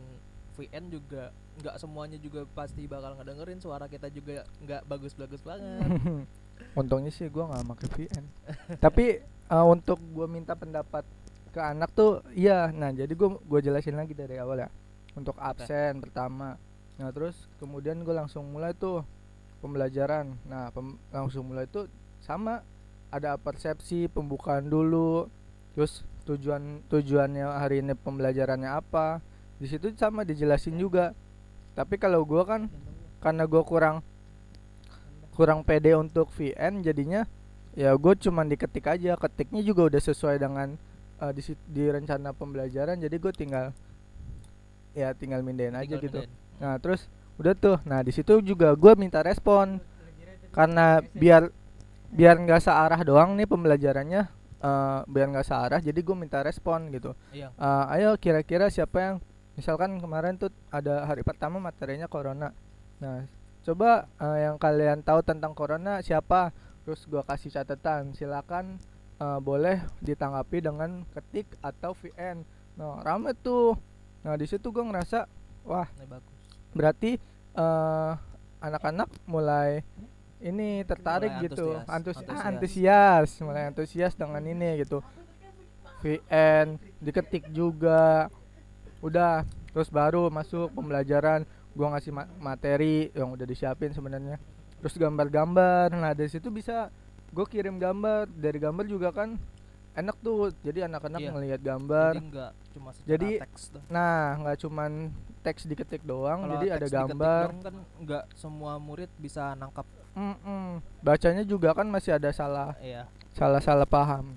[0.56, 1.30] VN juga
[1.60, 6.26] nggak semuanya juga pasti bakal ngedengerin suara kita juga nggak bagus-bagus banget.
[6.80, 8.24] untungnya sih gua nggak pakai VN
[8.84, 11.04] tapi eh, untuk gua minta pendapat
[11.52, 14.68] ke anak tuh iya nah jadi gua gua jelasin lagi dari awal ya
[15.16, 16.60] untuk absen pertama.
[17.00, 19.02] Nah terus kemudian gue langsung mulai tuh
[19.64, 20.36] pembelajaran.
[20.44, 21.88] Nah pem- langsung mulai tuh
[22.20, 22.60] sama
[23.08, 25.32] ada persepsi pembukaan dulu
[25.72, 29.24] terus tujuan tujuannya hari ini pembelajarannya apa.
[29.56, 31.16] Di situ sama dijelasin juga.
[31.72, 32.68] Tapi kalau gua kan
[33.24, 34.04] karena gua kurang
[35.36, 37.28] kurang pede untuk VN jadinya
[37.76, 39.16] ya gue cuman diketik aja.
[39.20, 40.76] Ketiknya juga udah sesuai dengan
[41.20, 42.96] eh, di di rencana pembelajaran.
[43.00, 43.76] Jadi gue tinggal
[44.96, 46.18] ya tinggal mindahin aja Tinggal gitu.
[46.24, 46.32] mindahin.
[46.56, 47.04] nah terus
[47.36, 47.76] udah tuh.
[47.84, 49.76] Nah di situ juga gue minta respon.
[50.56, 51.52] Karena biar
[52.08, 54.22] biar nggak searah doang nih pembelajarannya
[54.64, 57.12] eh, biar nggak searah jadi gue minta respon gitu.
[57.36, 57.52] Iya.
[57.52, 59.16] Eh, ayo kira-kira siapa yang
[59.52, 62.56] misalkan kemarin tuh ada hari pertama materinya corona.
[63.04, 63.28] Nah
[63.68, 66.56] coba eh, yang kalian tahu tentang corona siapa?
[66.88, 68.16] Terus gua kasih catatan.
[68.16, 68.80] Silakan
[69.20, 73.72] eh, boleh ditanggapi dengan ketik atau VN nah rame tuh
[74.26, 75.30] nah di situ gua ngerasa
[75.62, 76.34] wah Ini bagus.
[76.74, 77.14] berarti
[77.54, 78.12] eh,
[78.58, 79.86] anak-anak mulai
[80.36, 82.44] ini tertarik Mulai gitu antusias, antusias ah, antusias.
[82.44, 84.98] antusias mulai antusias dengan ini gitu.
[85.96, 86.66] VN
[86.98, 88.28] diketik juga.
[89.00, 94.36] Udah terus baru masuk pembelajaran gua ngasih ma- materi yang udah disiapin sebenarnya.
[94.80, 96.92] Terus gambar-gambar nah dari situ bisa
[97.32, 98.28] gue kirim gambar.
[98.28, 99.40] Dari gambar juga kan
[99.96, 101.30] enak tuh jadi anak-anak Iya.
[101.32, 104.90] ngelihat gambar Jadi nggak cuma Jadi, teks nah nggak cuman
[105.40, 109.88] teks diketik doang Kalau jadi ada gambar doang kan nggak semua murid bisa nangkap.
[110.12, 110.80] Mm-mm.
[111.00, 113.04] bacanya juga kan masih ada salah Iya.
[113.30, 114.36] salah salah paham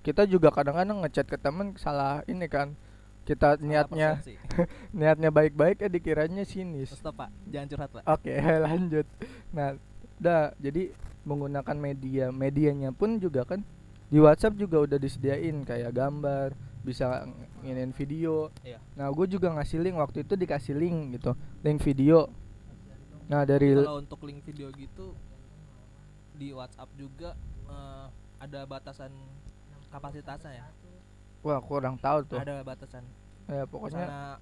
[0.00, 2.76] kita juga kadang-kadang ngechat ke temen salah ini kan
[3.24, 4.20] kita Salah niatnya
[4.92, 8.02] niatnya baik-baik ya dikiranya sinis Stop pak, jangan curhat pak.
[8.04, 8.34] oke
[8.68, 9.06] lanjut
[9.48, 9.80] nah
[10.14, 10.92] udah jadi
[11.24, 13.64] menggunakan media medianya pun juga kan
[14.14, 17.26] di WhatsApp juga udah disediain kayak gambar bisa
[17.60, 18.78] nginin video Iya.
[18.94, 22.30] nah gue juga ngasih link waktu itu dikasih link gitu link video
[23.24, 25.16] nah dari Kalau untuk link video gitu
[26.32, 27.34] di WhatsApp juga
[27.66, 28.06] eh,
[28.38, 29.10] ada batasan
[29.88, 30.66] kapasitasnya ya.
[31.40, 33.02] wah kurang tahu tuh Ada batasan.
[33.46, 34.32] ya pokoknya Misalnya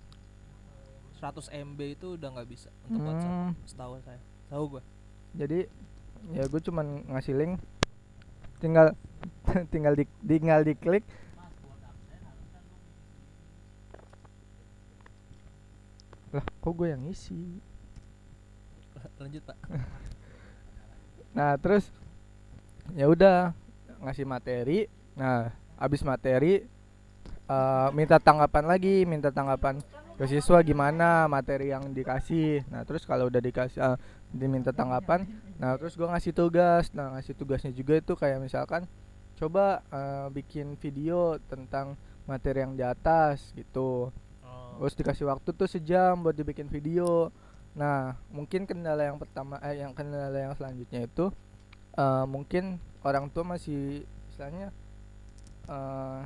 [1.15, 3.31] 100 MB itu udah nggak bisa untuk WhatsApp.
[3.33, 4.21] hmm, Setahu saya.
[4.51, 4.83] Tahu gua.
[5.33, 5.71] jadi
[6.29, 7.53] ya gue cuman ngasih link
[8.59, 8.91] tinggal
[9.73, 11.05] tinggal di tinggal diklik.
[16.33, 17.61] Lah kok gue yang ngisi?
[19.21, 19.59] Lanjut pak.
[21.37, 21.93] nah terus
[22.97, 23.53] ya udah
[24.01, 24.89] ngasih materi.
[25.13, 26.65] Nah habis materi
[27.47, 29.83] eh, minta tanggapan lagi minta tanggapan
[30.17, 32.65] ke siswa gimana materi yang dikasih.
[32.73, 33.97] Nah terus kalau udah dikasih eh,
[34.33, 35.29] diminta tanggapan
[35.61, 36.89] nah terus gua ngasih tugas.
[36.97, 38.89] Nah ngasih tugasnya juga itu kayak misalkan
[39.43, 44.79] coba eh, bikin video tentang materi yang di atas gitu Oh.
[44.79, 47.29] terus dikasih waktu tuh sejam buat dibikin video
[47.75, 51.29] nah mungkin kendala yang pertama eh yang kendala yang selanjutnya itu
[51.95, 54.71] eh, mungkin orang tua masih istilahnya
[55.67, 56.21] eh,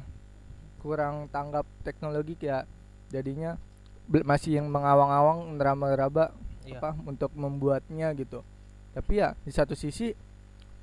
[0.79, 2.69] kurang tanggap teknologi kayak
[3.09, 3.57] jadinya
[4.23, 6.31] masih yang mengawang-awang neraba-neraba
[6.67, 6.83] Iya.
[6.83, 8.43] apa untuk membuatnya gitu
[8.91, 10.11] tapi ya di satu sisi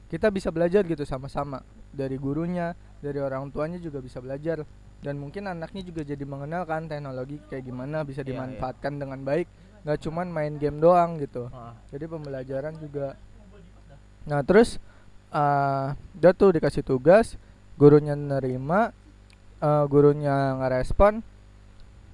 [0.08, 1.60] kita bisa belajar gitu sama-sama
[1.94, 4.66] dari gurunya dari orang tuanya juga bisa belajar.
[5.04, 8.30] Dan mungkin anaknya juga jadi mengenal kan teknologi kayak gimana bisa Iya, iya.
[8.34, 9.48] dimanfaatkan dengan baik
[9.84, 11.52] nggak cuman main game doang gitu.
[11.52, 13.20] Ah, jadi pembelajaran juga.
[14.24, 14.80] Nah terus
[15.34, 17.36] eh udah tuh dikasih tugas
[17.76, 18.96] gurunya nerima
[19.60, 21.20] eh, gurunya ngerespon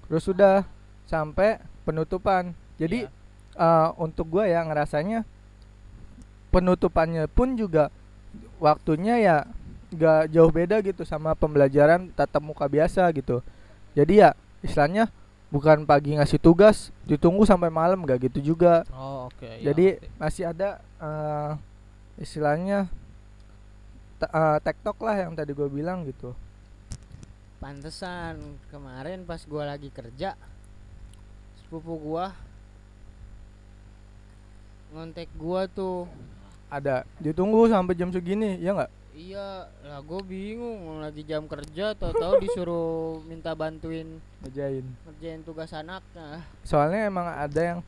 [0.09, 0.65] terus sudah
[1.05, 2.57] sampai penutupan.
[2.81, 3.13] Jadi iya.
[3.53, 5.21] eh, untuk gua ya ngerasanya
[6.49, 7.93] penutupannya pun juga
[8.57, 9.37] waktunya ya
[9.89, 13.41] gak jauh beda gitu sama pembelajaran tatap muka biasa gitu
[13.97, 14.29] jadi ya
[14.61, 15.09] istilahnya
[15.49, 19.49] bukan pagi ngasih tugas ditunggu sampai malam gak gitu juga Oh, oke.
[19.49, 20.17] iya, jadi ngerti.
[20.21, 20.69] masih ada
[21.01, 21.51] eh,
[22.21, 22.85] istilahnya
[24.17, 26.37] te- eh, tektok lah yang tadi gue bilang gitu
[27.59, 28.39] Pantesan
[28.71, 30.31] kemarin pas gua lagi kerja
[31.59, 32.31] sepupu gua
[34.89, 36.07] ngontek gua tuh.
[36.69, 42.39] ada ditunggu sampai jam segini ya nggak Iya, lah gua bingung lagi jam kerja tahu-tahu
[42.39, 44.07] disuruh minta bantuin
[44.39, 44.87] ngerjain.
[45.03, 45.99] ngerjain tugas anak.
[46.63, 47.79] Soalnya emang ada yang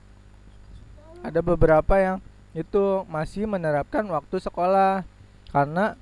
[1.23, 2.19] ada beberapa yang
[2.51, 5.07] itu masih menerapkan waktu sekolah.
[5.55, 5.95] Karena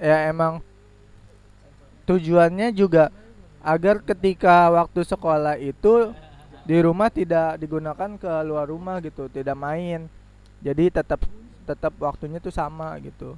[0.00, 0.64] ya emang
[2.08, 3.12] tujuannya juga
[3.60, 6.16] agar ketika waktu sekolah itu
[6.64, 10.08] di rumah tidak digunakan ke luar rumah gitu tidak main.
[10.64, 11.20] Jadi tetap
[11.68, 13.36] tetap waktunya tuh sama gitu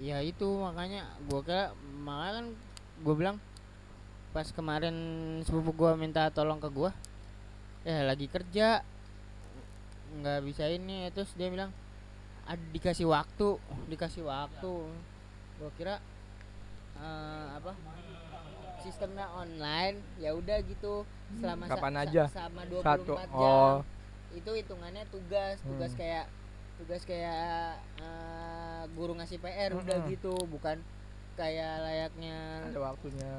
[0.00, 2.46] ya itu makanya gua kira makanya kan
[3.00, 3.36] gua bilang
[4.30, 4.96] pas kemarin
[5.42, 6.90] sepupu gua minta tolong ke gua
[7.82, 8.80] ya lagi kerja
[10.12, 11.70] nggak bisa ini terus dia bilang
[12.42, 14.72] ada dikasih waktu dikasih waktu
[15.56, 16.00] gua kira
[16.96, 17.72] eh, apa
[18.80, 21.04] sistemnya online ya udah gitu
[21.36, 22.24] selama Kapan sa- aja?
[22.26, 23.76] selama 24 satu jam oh
[24.30, 26.00] itu hitungannya tugas tugas Hmm.
[26.00, 26.26] kayak
[26.80, 30.10] tugas kayak eh, guru ngasih PR udah Mm-mm.
[30.10, 30.80] gitu bukan
[31.34, 33.32] kayak layaknya ada waktunya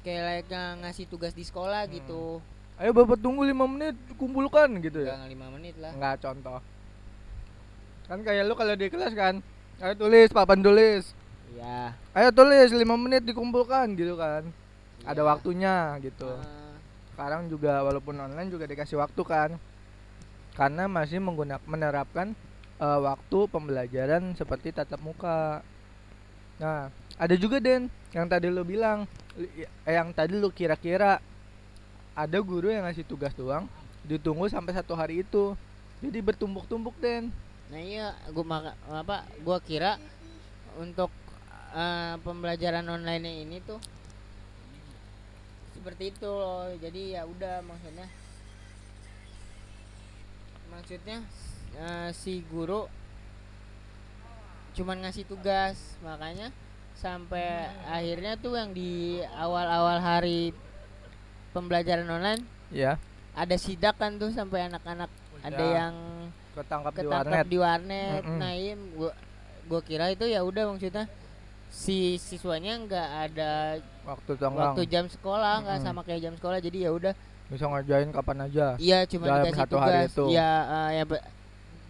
[0.00, 1.94] kayak layaknya ngasih tugas di sekolah Hmm.
[1.94, 2.22] gitu
[2.76, 6.58] ayo bapak tunggu lima menit kumpulkan gitu ya Jangan lima menit lah Enggak contoh.
[8.02, 9.34] Kan kayak lu kalau di kelas kan,
[9.78, 11.04] ayo tulis papan tulis.
[11.52, 14.44] iya Ayo tulis 5 menit dikumpulkan gitu kan.
[15.02, 15.24] Ada iya.
[15.24, 16.28] waktunya gitu.
[16.28, 16.74] Eh,
[17.08, 19.50] Sekarang juga walaupun online juga dikasih waktu kan.
[20.52, 22.34] Karena masih menggunakan menerapkan
[22.82, 25.62] eh, waktu pembelajaran seperti tatap muka.
[26.58, 29.06] Nah, ada juga Den yang tadi lu bilang
[29.38, 31.22] li- eh, yang tadi lu kira-kira
[32.12, 33.64] ada guru yang ngasih tugas doang
[34.04, 35.54] ditunggu sampai satu hari itu.
[36.02, 37.30] Jadi bertumbuk-tumbuk Den.
[37.72, 39.96] nah iya gua maka apa gua kira
[40.76, 41.08] untuk
[41.72, 43.80] eh, pembelajaran online ini tuh
[45.72, 48.06] seperti itu loh jadi ya udah maksudnya
[50.68, 51.18] maksudnya
[51.74, 52.86] eh, si guru
[54.72, 56.48] cuman ngasih tugas makanya
[56.94, 57.44] sampai
[57.84, 60.56] akhirnya tuh yang di awal-awal hari
[61.50, 62.96] pembelajaran online Ya,
[63.32, 65.72] ada sidak kan tuh sampai anak-anak ada Ya.
[65.84, 65.94] yang
[66.52, 67.44] ketangkap di ketangkap warnet.
[67.46, 68.22] di warnet.
[68.22, 68.38] Mm-mm.
[68.40, 69.12] Nah, iya gua
[69.66, 71.04] gua kira itu ya udah maksudnya
[71.68, 73.52] si siswanya nggak ada
[74.02, 74.72] Waktu tonggang.
[74.72, 75.86] waktu jam sekolah nggak Mm-mm.
[75.86, 77.12] sama kayak jam sekolah jadi ya udah
[77.46, 78.66] Bisa ngerjain kapan aja.
[78.78, 80.24] iya cuma dikasih satu hari tugas itu.
[80.30, 81.24] ya eh, ya be-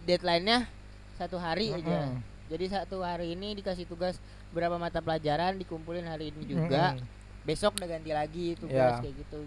[0.03, 0.67] deadline-nya
[1.15, 2.19] satu hari aja Mm-mm.
[2.49, 4.19] jadi satu hari ini dikasih tugas
[4.51, 7.05] berapa mata pelajaran dikumpulin hari ini juga Mm-mm.
[7.43, 9.01] besok udah ganti lagi tugas Ya.
[9.01, 9.39] kayak gitu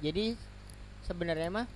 [0.00, 0.24] jadi
[1.02, 1.66] sebenarnya mah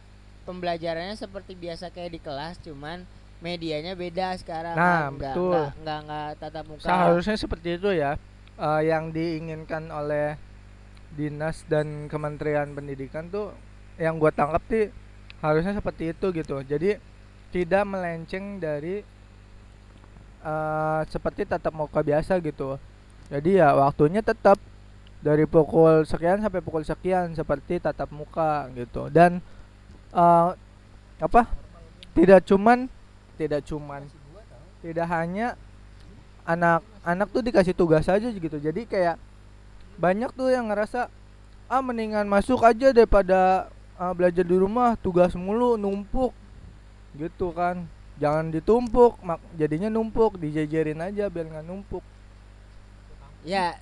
[0.45, 3.05] pembelajarannya seperti biasa kayak di kelas cuman
[3.39, 5.15] medianya beda sekarang Nah, kan.
[5.15, 5.53] nggak, betul.
[5.53, 8.17] nggak nggak nggak tatap muka Seharusnya seperti itu ya.
[8.59, 10.35] eh, yang diinginkan oleh
[11.15, 13.55] dinas dan Kementerian Pendidikan tuh
[13.97, 14.91] yang gua tangkap sih
[15.39, 16.59] harusnya seperti itu gitu.
[16.63, 16.99] Jadi
[17.55, 19.01] tidak melenceng dari
[20.45, 22.77] eh, seperti tatap muka biasa gitu.
[23.29, 24.57] Jadi ya waktunya tetap
[25.19, 29.09] dari pukul sekian sampai pukul sekian seperti tatap muka gitu.
[29.09, 29.41] Dan
[30.13, 30.51] eh,
[31.19, 31.43] apa?
[32.15, 32.91] Tidak cuman
[33.39, 34.03] tidak cuman
[34.83, 35.55] tidak hanya
[36.43, 39.17] anak-anak tuh dikasih tugas aja gitu jadi kayak
[40.01, 41.07] banyak tuh yang ngerasa
[41.69, 43.69] ah mendingan masuk aja daripada
[44.01, 46.33] ah, belajar di rumah tugas mulu numpuk
[47.19, 47.85] gitu kan.
[48.19, 50.39] Jangan ditumpuk mak jadinya numpuk.
[50.39, 52.03] Dijajarin aja biar nggak numpuk.
[53.43, 53.79] Ya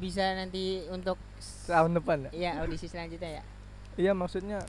[0.00, 1.20] bisa nanti untuk
[1.68, 2.30] tahun depan ya?
[2.32, 3.44] ya audisi selanjutnya ya.
[3.98, 4.64] Iya maksudnya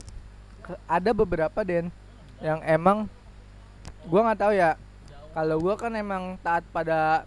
[0.86, 1.90] ada beberapa den
[2.38, 3.08] yang emang
[4.06, 4.70] gua nggak tahu ya.
[5.32, 7.24] Kalau gua kan emang taat pada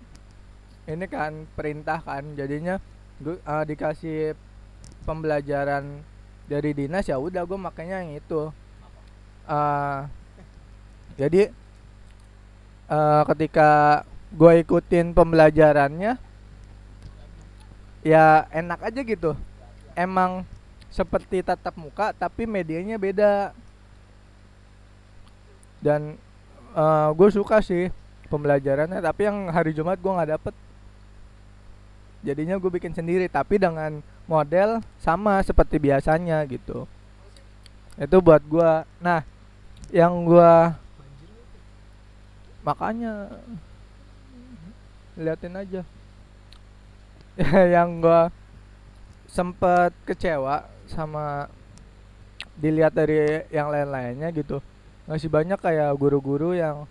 [0.86, 2.24] ini kan perintah kan.
[2.40, 2.80] Jadinya
[3.20, 4.38] gua eh, dikasih
[5.04, 6.04] pembelajaran
[6.46, 8.52] dari dinas ya udah gua makanya yang itu.
[9.50, 10.00] Eh,
[11.16, 11.52] jadi
[12.92, 14.04] eh, ketika
[14.36, 16.20] gue ikutin pembelajarannya
[18.06, 19.32] ya enak aja gitu.
[19.96, 20.44] Emang
[20.92, 23.56] seperti tatap muka tapi medianya beda.
[25.80, 26.20] Dan
[27.16, 27.88] gue suka sih
[28.28, 30.56] pembelajarannya tapi yang hari Jumat gue nggak dapet.
[32.26, 36.84] Jadinya gue bikin sendiri tapi dengan model sama seperti biasanya gitu.
[37.96, 39.24] Itu buat gue nah
[39.94, 40.52] yang gue
[42.66, 43.30] makanya
[45.16, 45.82] liatin aja.
[47.76, 48.22] Yang gue
[49.30, 51.50] sempet kecewa sama
[52.56, 54.64] dilihat dari yang lain-lainnya gitu.
[55.06, 56.88] Masih banyak kayak guru-guru yang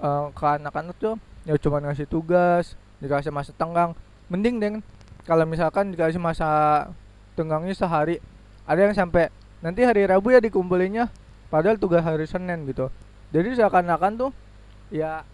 [0.00, 2.72] eh, ke anak-anak tuh ya cuma ngasih tugas
[3.04, 3.92] dikasih masa tenggang.
[4.32, 4.76] Mending deng
[5.28, 6.88] kalau misalkan dikasih masa
[7.36, 8.16] tenggangnya sehari
[8.64, 9.28] ada yang sampai
[9.60, 11.12] nanti hari Rabu ya dikumpulinnya
[11.52, 12.88] padahal tugas hari Senin gitu.
[13.28, 14.30] Jadi seakan-akan tuh
[14.94, 15.26] ya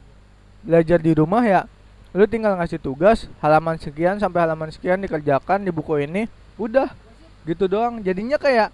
[0.65, 1.69] belajar di rumah ya
[2.11, 6.89] lu tinggal ngasih tugas halaman sekian sampai halaman sekian dikerjakan di buku ini udah
[7.45, 8.01] gitu doang.
[8.01, 8.73] Jadinya kayak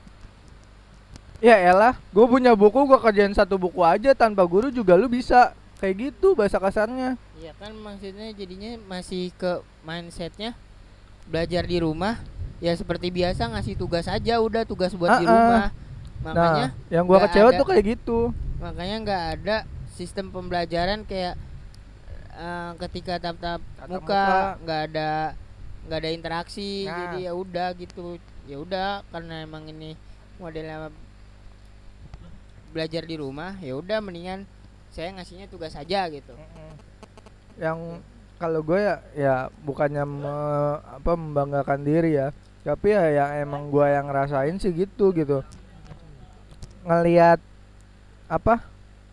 [1.38, 5.52] ya elah gue punya buku gue kerjain satu buku aja tanpa guru juga lu bisa.
[5.76, 7.20] Kayak gitu bahasa kasarnya.
[7.36, 10.56] Iya kan maksudnya jadinya masih ke mindsetnya
[11.28, 12.16] belajar di rumah
[12.56, 15.36] ya seperti biasa ngasih tugas aja udah tugas buat di Ah, ah.
[15.36, 15.66] rumah.
[16.24, 18.18] Makanya nah yang gua nggak kecewa ada- tuh kayak gitu.
[18.56, 19.56] Makanya nggak ada
[19.96, 21.40] sistem pembelajaran kayak
[22.36, 25.10] eh, ketika tatap muka nggak ada
[25.88, 26.94] nggak ada interaksi Nah.
[27.08, 28.20] jadi ya udah gitu.
[28.46, 29.96] Ya udah karena emang ini
[30.36, 30.92] modelnya
[32.70, 34.44] belajar di rumah ya udah mendingan
[34.92, 36.36] saya ngasihnya tugas aja gitu.
[37.56, 38.04] Yang
[38.36, 43.86] kalau gue ya ya bukannya me- apa membanggakan diri ya tapi ya yang emang gue
[43.86, 45.40] yang ngerasain sih gitu gitu.
[46.84, 47.40] Ngelihat
[48.28, 48.60] apa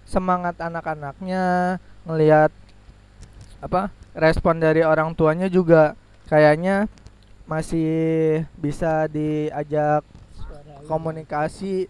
[0.04, 2.52] semangat anak-anaknya ngelihat
[3.64, 5.96] apa respon dari orang tuanya juga
[6.28, 6.86] kayaknya
[7.44, 10.04] masih bisa diajak
[10.88, 11.88] komunikasi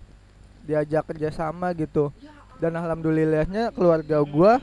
[0.64, 2.14] diajak kerjasama gitu.
[2.62, 4.62] Dan alhamdulillahnya keluarga gua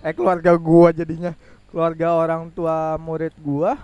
[0.00, 1.36] eh keluarga gua jadinya
[1.68, 3.76] keluarga orang tua murid gua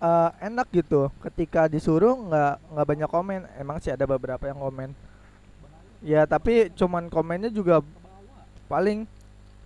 [0.00, 1.12] eh, enak gitu.
[1.20, 3.40] Ketika disuruh nggak nggak banyak komen.
[3.60, 4.96] Emang sih ada beberapa yang komen.
[6.00, 7.84] Ya tapi cuman komennya juga
[8.70, 9.02] paling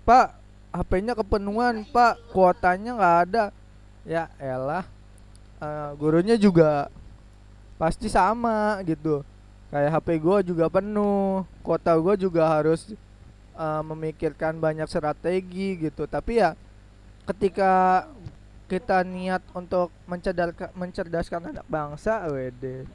[0.08, 0.40] pak
[0.74, 2.18] HP-nya kepenuhan pak.
[2.34, 3.44] Kuotanya nggak ada.
[4.02, 4.82] Ya elah.
[5.62, 6.90] Eh, gurunya juga
[7.78, 9.22] pasti sama gitu.
[9.70, 11.46] Kayak HP gua juga penuh.
[11.62, 12.90] Kuota gua juga harus
[13.54, 16.10] eh, memikirkan banyak strategi gitu.
[16.10, 16.58] Tapi ya
[17.30, 18.04] ketika
[18.66, 19.94] kita niat untuk
[20.74, 22.88] mencerdaskan anak bangsa wede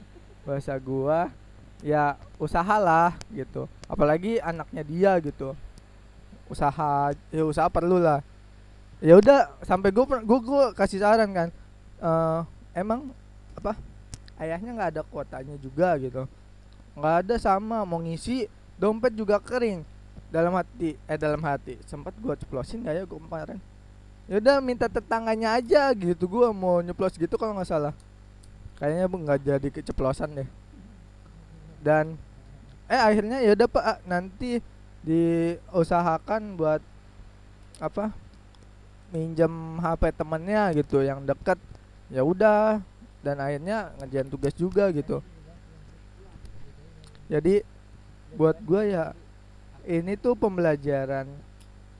[0.43, 1.32] bahasa gua
[1.80, 3.72] ya usahalah gitu.
[3.88, 5.56] Apalagi anaknya dia gitu
[6.50, 8.26] usaha ya usaha perlu lah.
[9.00, 11.50] Ya udah sampai gua per- gua gua kasih saran kan
[12.00, 12.40] eh
[12.76, 13.14] emang
[13.56, 13.78] apa
[14.42, 16.28] ayahnya nggak ada kuotanya juga gitu.
[16.98, 19.86] Nggak ada sama mau ngisi dompet juga kering.
[20.30, 23.60] Dalam hati eh dalam hati sempat gua ceplosin gak ya gua kemarin?
[24.30, 27.94] Yaudah minta tetangganya aja gitu gua mau nyeplos gitu kalau nggak salah.
[28.78, 30.50] Kayaknya nggak jadi keceplosan deh.
[31.82, 32.20] Dan
[32.90, 34.60] eh akhirnya yaudah pak ah, nanti
[35.04, 36.82] diusahakan buat
[37.80, 38.12] apa
[39.10, 41.58] minjem HP temennya gitu yang deket.
[42.10, 42.82] Ya udah
[43.22, 45.22] dan akhirnya ngerjain tugas juga gitu.
[47.30, 47.62] Jadi
[48.34, 49.06] buat gua ya
[49.90, 51.26] ini tuh pembelajaran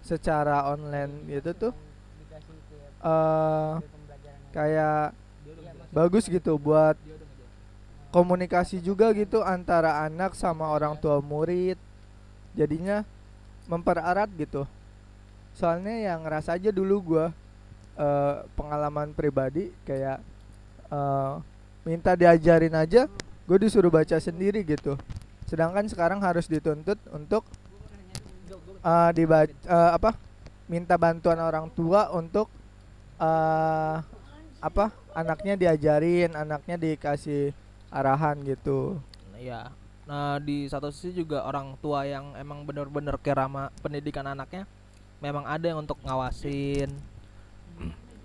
[0.06, 1.74] secara online gitu tuh
[3.00, 3.74] eh
[4.54, 5.14] kayak
[5.94, 6.98] bagus gitu buat
[8.10, 11.78] komunikasi juga gitu antara anak sama orang tua murid
[12.58, 13.06] jadinya
[13.70, 14.66] mempererat gitu.
[15.54, 17.26] Soalnya yang ngerasa aja dulu gua
[18.00, 20.24] eh, pengalaman pribadi kayak
[20.90, 21.34] eh,
[21.84, 23.10] minta diajarin aja
[23.50, 24.94] gue disuruh baca sendiri gitu.
[25.50, 27.42] Sedangkan sekarang harus dituntut untuk
[28.80, 30.16] eh dibaca eh, apa
[30.70, 32.48] minta bantuan orang tua untuk
[33.20, 33.98] eh
[34.60, 37.52] apa anaknya diajarin anaknya dikasih
[37.90, 39.02] arahan gitu.
[39.40, 39.72] Iya.
[40.10, 44.66] Nah, di satu sisi juga orang tua yang emang bener-bener kerama pendidikan anaknya
[45.22, 46.90] memang ada yang untuk ngawasin.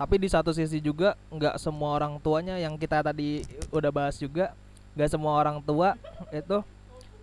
[0.01, 4.57] Tapi di satu sisi juga nggak semua orang tuanya yang kita tadi udah bahas juga
[4.97, 5.93] nggak semua orang tua
[6.33, 6.65] itu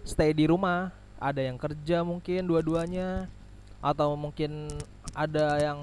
[0.06, 0.94] stay di rumah.
[1.18, 3.26] Ada yang kerja mungkin dua-duanya
[3.82, 4.70] atau mungkin
[5.18, 5.80] ada yang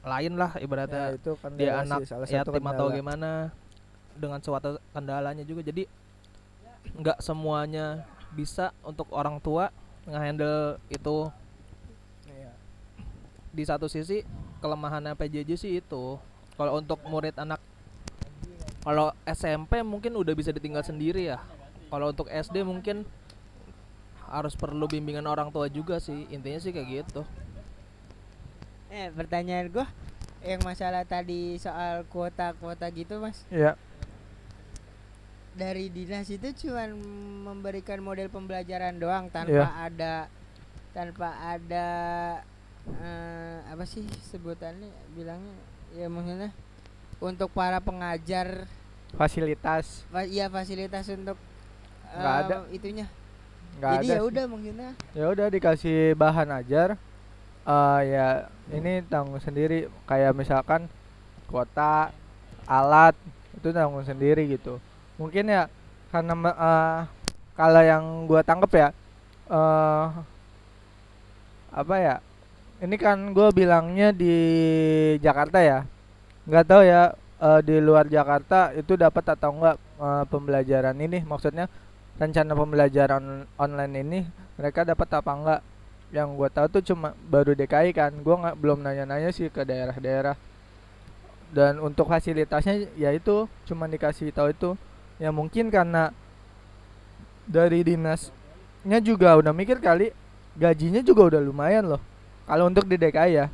[0.00, 3.52] lain lah ibaratnya Ya, itu kan dia anak yatim atau gimana
[4.16, 5.84] dengan suatu kendalanya juga jadi
[6.98, 8.04] nggak semuanya
[8.34, 9.70] bisa untuk orang tua
[10.04, 11.30] ngehandle itu
[12.26, 12.50] Iya.
[13.52, 14.24] di satu sisi
[14.58, 16.18] kelemahannya PJJ sih itu
[16.58, 17.62] kalau untuk murid anak
[18.82, 21.38] kalau SMP mungkin udah bisa ditinggal sendiri ya
[21.88, 23.06] kalau untuk SD mungkin
[24.28, 27.22] harus perlu bimbingan orang tua juga sih intinya sih kayak gitu
[28.88, 29.86] Eh, pertanyaan gua
[30.40, 33.44] yang masalah tadi soal kuota-kuota gitu, Mas.
[33.52, 33.76] Iya.
[35.58, 36.94] Dari dinas itu cuman
[37.44, 39.66] memberikan model pembelajaran doang tanpa Iya.
[39.90, 40.14] ada
[40.94, 41.86] tanpa ada
[42.88, 45.58] eh, apa sih sebutannya bilangnya?
[45.92, 46.54] Ya maksudnya
[47.18, 48.70] untuk para pengajar.
[49.18, 50.06] Fasilitas.
[50.08, 51.34] Fa- ya fasilitas untuk
[52.08, 52.56] Nggak eh, ada.
[52.70, 53.06] itunya.
[53.78, 54.90] nggak Jadi ada ya udah maksudnya.
[55.12, 56.94] Ya udah dikasih bahan ajar.
[57.66, 58.28] Eh ya
[58.70, 59.90] ini tanggung sendiri.
[60.06, 60.86] Kayak misalkan
[61.50, 62.14] kuota
[62.62, 63.18] alat
[63.58, 64.78] itu tanggung sendiri gitu
[65.18, 65.62] mungkin ya
[66.12, 66.98] karena me- eh,
[67.58, 68.88] kalau yang gua tangkep ya
[69.50, 70.06] eh
[71.72, 72.14] apa ya
[72.84, 74.34] ini kan gua bilangnya di
[75.22, 75.78] Jakarta ya.
[76.48, 77.02] Nggak tahu ya
[77.42, 81.18] eh, di luar Jakarta itu dapat atau enggak eh, pembelajaran ini.
[81.26, 81.66] Maksudnya
[82.20, 83.24] rencana pembelajaran
[83.58, 84.20] online ini
[84.58, 85.60] mereka dapat apa enggak
[86.14, 88.12] yang gua tahu tuh cuma baru DKI kan.
[88.24, 90.36] Gua nggak belum nanya-nanya sih ke daerah-daerah.
[91.48, 94.70] Dan untuk fasilitasnya ya itu cuma dikasih tahu itu
[95.18, 96.14] ya mungkin karena
[97.48, 100.14] dari dinasnya juga udah mikir kali
[100.54, 102.02] gajinya juga udah lumayan loh.
[102.48, 103.46] Kalau untuk di DKI ya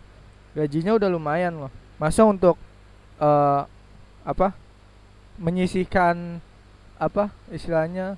[0.54, 1.72] gajinya udah lumayan loh.
[2.00, 2.56] Masa untuk
[3.20, 3.62] eh
[4.24, 4.56] apa
[5.36, 6.40] menyisihkan
[6.96, 8.16] apa istilahnya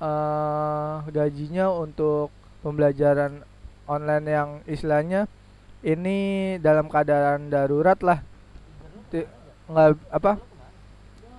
[0.00, 3.44] eh gajinya untuk pembelajaran
[3.88, 5.26] online yang istilahnya
[5.80, 8.20] ini dalam keadaan darurat lah.
[9.70, 10.49] Nggak apa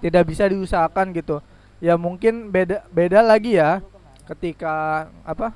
[0.02, 1.40] tidak bisa diusahakan gitu.
[1.78, 3.80] Ya mungkin beda beda lagi ya.
[4.26, 5.54] Ketika apa?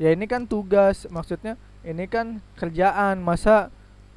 [0.00, 3.20] Ya ini kan tugas maksudnya ini kan kerjaan.
[3.20, 3.68] Masa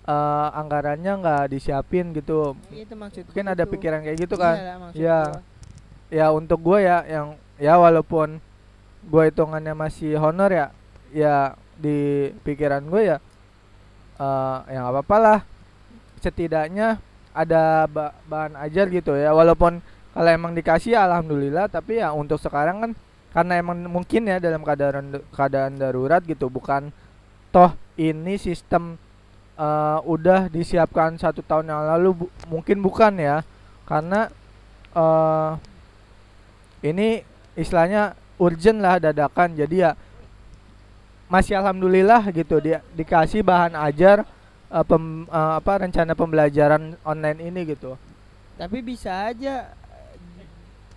[0.07, 2.55] eh, anggarannya nggak disiapin gitu?
[2.71, 4.55] Itu maksud mungkin ada pikiran kayak gitu kan?
[4.95, 5.19] Iya.
[6.07, 6.25] ya.
[6.31, 8.39] Untuk gue ya yang ya walaupun
[9.01, 10.67] gue hitungannya masih honor ya
[11.11, 11.35] ya
[11.75, 13.17] di pikiran gue ya
[14.21, 15.39] eh ya nggak apa-apa lah.
[16.21, 17.01] Setidaknya
[17.31, 19.31] ada ba- bahan ajar gitu ya.
[19.31, 19.79] Walaupun
[20.11, 21.71] kalau emang dikasih alhamdulillah.
[21.71, 22.91] Tapi ya untuk sekarang kan
[23.31, 26.51] karena emang mungkin ya dalam keadaan keadaan darurat gitu.
[26.51, 26.91] Bukan
[27.51, 28.99] toh ini sistem
[29.55, 32.25] eh, udah disiapkan satu tahun yang lalu.
[32.25, 33.43] Bu- mungkin bukan ya.
[33.87, 34.27] Karena
[34.91, 35.51] eh
[36.81, 37.21] ini
[37.55, 39.53] istilahnya urgent lah dadakan.
[39.55, 39.93] Jadi ya
[41.31, 44.27] masih alhamdulillah gitu dia dikasih bahan ajar
[44.71, 47.99] eh, pem- eh, apa rencana pembelajaran online ini gitu.
[48.55, 49.73] Tapi bisa aja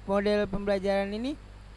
[0.04, 1.32] model pembelajaran ini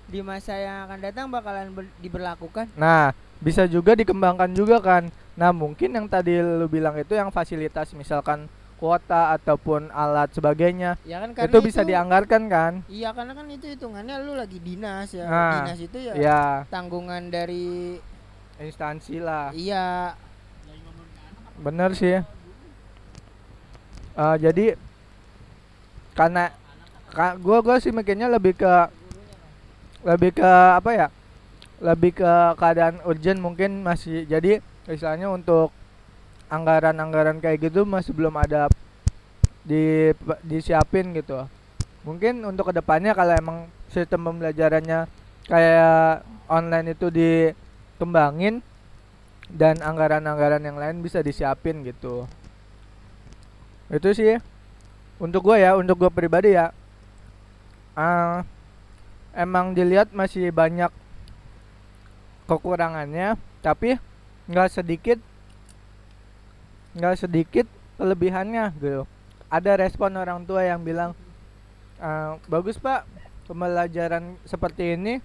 [0.08, 2.68] di masa yang akan datang bakalan ber- diberlakukan.
[2.80, 5.10] Nah bisa juga dikembangkan juga kan.
[5.38, 11.18] Nah mungkin yang tadi lu bilang itu yang fasilitas misalkan kuota ataupun alat sebagainya ya
[11.18, 12.74] kan karena itu bisa dianggarkan kan?
[12.86, 15.26] Iya karena kan itu hitungannya lu lagi dinas ya.
[15.26, 17.98] Nah, dinas itu ya ya tanggungan dari
[18.62, 19.50] instansi lah.
[19.54, 20.14] Iya
[21.62, 22.22] bener sih
[24.18, 24.74] Eh, jadi
[26.18, 26.50] karena
[27.14, 28.74] ka, gua gua sih mikirnya lebih ke
[30.02, 31.08] lebih ke apa ya
[31.78, 34.58] lebih ke keadaan urgent mungkin masih jadi
[34.90, 35.70] misalnya untuk
[36.50, 38.66] anggaran-anggaran kayak gitu masih belum ada
[39.62, 40.10] di
[40.42, 41.46] disiapin gitu.
[42.02, 43.58] Mungkin untuk ke depannya kalau emang
[43.94, 45.06] sistem pembelajarannya
[45.46, 48.66] kayak online itu dikembangin
[49.52, 52.28] dan anggaran-anggaran yang lain bisa disiapin gitu.
[53.88, 54.40] Itu sih.
[55.18, 56.70] Untuk gue ya untuk gue pribadi ya
[57.98, 58.46] ah,
[59.34, 60.94] emang dilihat masih banyak
[62.46, 63.34] kekurangannya
[63.66, 63.98] tapi
[64.46, 65.20] nggak sedikit
[66.94, 67.66] nggak sedikit
[67.98, 69.10] kelebihannya gitu.
[69.50, 71.18] Ada respon orang tua yang bilang
[71.98, 73.10] "Ah, bagus pak
[73.50, 75.18] pembelajaran seperti ini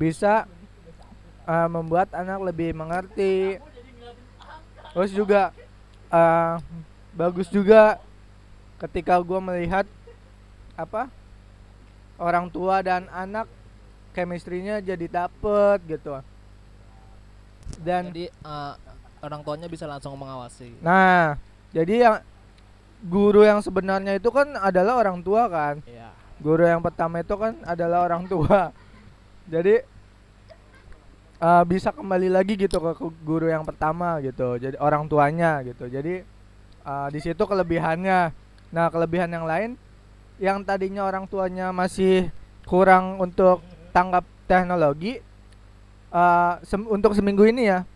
[0.00, 0.48] bisa
[1.46, 3.62] ah, membuat anak lebih mengerti
[4.92, 5.54] terus juga
[6.08, 6.58] ah,
[7.12, 7.96] bagus juga
[8.76, 9.86] ketika gua melihat
[10.74, 11.08] apa
[12.16, 13.48] orang tua dan anak
[14.12, 16.20] chemistry-nya jadi dapet gitu
[17.78, 18.72] dan Jadi eh,
[19.20, 20.76] orang tuanya bisa langsung mengawasi.
[20.78, 21.36] nah
[21.72, 22.16] jadi yang
[23.02, 26.08] guru yang sebenarnya itu kan adalah orang tua kan Iya.
[26.38, 28.72] guru yang pertama itu kan adalah orang tua
[29.44, 29.84] jadi
[31.40, 32.92] eh, bisa kembali lagi gitu ke
[33.24, 35.88] guru yang pertama gitu jadi orang tuanya gitu.
[35.88, 36.22] Jadi
[36.86, 38.32] eh, di situ kelebihannya.
[38.74, 39.70] Nah kelebihan yang lain
[40.36, 42.28] yang tadinya orang tuanya masih
[42.68, 43.64] kurang untuk
[43.94, 45.22] tanggap teknologi
[46.12, 47.88] eh, sem- untuk seminggu ini ya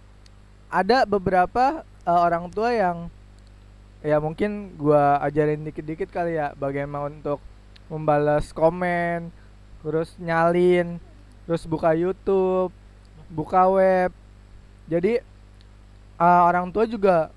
[0.70, 3.10] ada beberapa eh, orang tua yang
[4.00, 7.36] ya mungkin gua ajarin dikit-dikit kali ya bagaimana untuk
[7.92, 9.28] membalas komen
[9.84, 10.96] terus nyalin
[11.44, 12.72] terus buka YouTube
[13.30, 14.10] buka web.
[14.90, 15.22] Jadi
[16.18, 17.30] uh, orang tua juga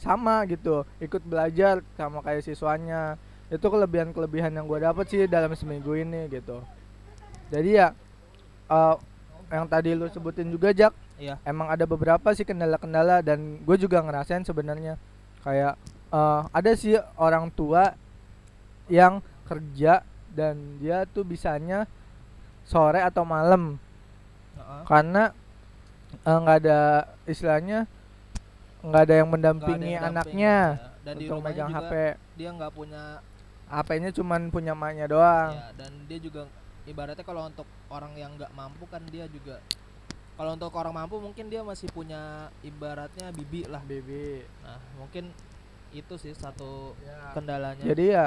[0.00, 3.20] sama gitu ikut belajar sama kayak siswanya.
[3.52, 6.64] Itu kelebihan-kelebihan yang gue dapet sih dalam seminggu ini gitu.
[7.52, 7.92] Jadi ya
[8.72, 8.96] uh,
[9.52, 11.38] yang tadi lu sebutin juga Jak Iya.
[11.46, 14.98] emang ada beberapa sih kendala-kendala dan gue juga ngerasain sebenarnya.
[15.46, 15.78] Kayak
[16.10, 17.94] uh, ada sih orang tua
[18.90, 20.02] yang kerja
[20.34, 21.86] dan dia tuh bisanya
[22.66, 23.78] sore atau malam
[24.54, 24.82] Heeh.
[24.86, 25.22] karena
[26.16, 26.80] eh, nggak ada
[27.24, 27.78] istilahnya
[28.80, 30.88] nggak ada yang Nggak ada mendampingi yang anaknya ya.
[31.02, 31.92] dan di untuk rumahnya megang juga HP
[32.34, 33.02] dia nggak punya
[33.64, 36.40] HP-nya cuman punya maknya doang ya, dan dia juga
[36.84, 39.56] ibaratnya kalau untuk orang yang nggak mampu kan dia juga
[40.34, 45.32] kalau untuk orang mampu mungkin dia masih punya ibaratnya bibi lah Bibi nah mungkin
[45.90, 47.32] itu sih satu Ya.
[47.32, 48.26] kendalanya jadi ya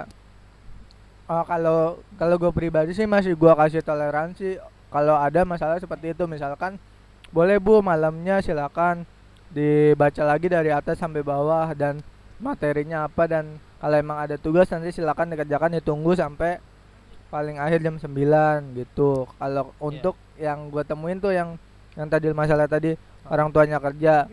[1.28, 4.58] eh, kalau kalau gue pribadi sih masih gua kasih toleransi
[4.88, 6.80] kalau ada masalah seperti itu misalkan
[7.36, 9.04] boleh bu malamnya silakan
[9.52, 12.00] dibaca lagi dari atas sampai bawah dan
[12.40, 16.58] materinya apa dan kalau emang ada tugas nanti silakan dikerjakan ditunggu sampai
[17.28, 19.28] paling akhir jam 9 gitu.
[19.28, 21.60] Kalau untuk yang gue temuin tuh yang
[21.94, 22.96] yang tadi masalah tadi
[23.28, 24.26] orang tuanya kerja.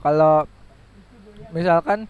[0.00, 0.46] Kalau
[1.52, 2.08] misalkan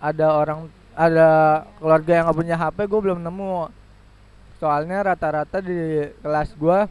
[0.00, 3.52] ada orang ada keluarga yang nggak punya HP gue belum nemu
[4.62, 6.86] soalnya rata-rata di kelas gua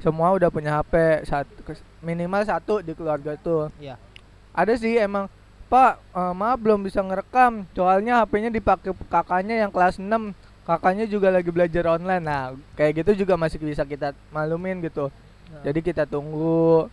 [0.00, 1.52] semua udah punya HP satu
[2.00, 3.68] minimal satu di keluarga tuh.
[3.76, 4.00] Iya.
[4.56, 5.28] ada sih emang
[5.68, 10.08] pak eh, maaf belum bisa ngerekam soalnya HP-nya dipakai kakaknya yang kelas 6
[10.64, 12.24] kakaknya juga lagi belajar online.
[12.24, 15.12] Nah kayak gitu juga masih bisa kita malumin gitu.
[15.52, 16.88] Nah, jadi kita tunggu.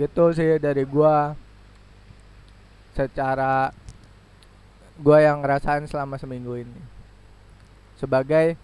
[0.00, 1.36] Gitu sih dari gua.
[2.96, 3.72] Secara
[5.00, 6.95] gua yang ngerasain selama seminggu ini
[7.96, 8.54] sebagai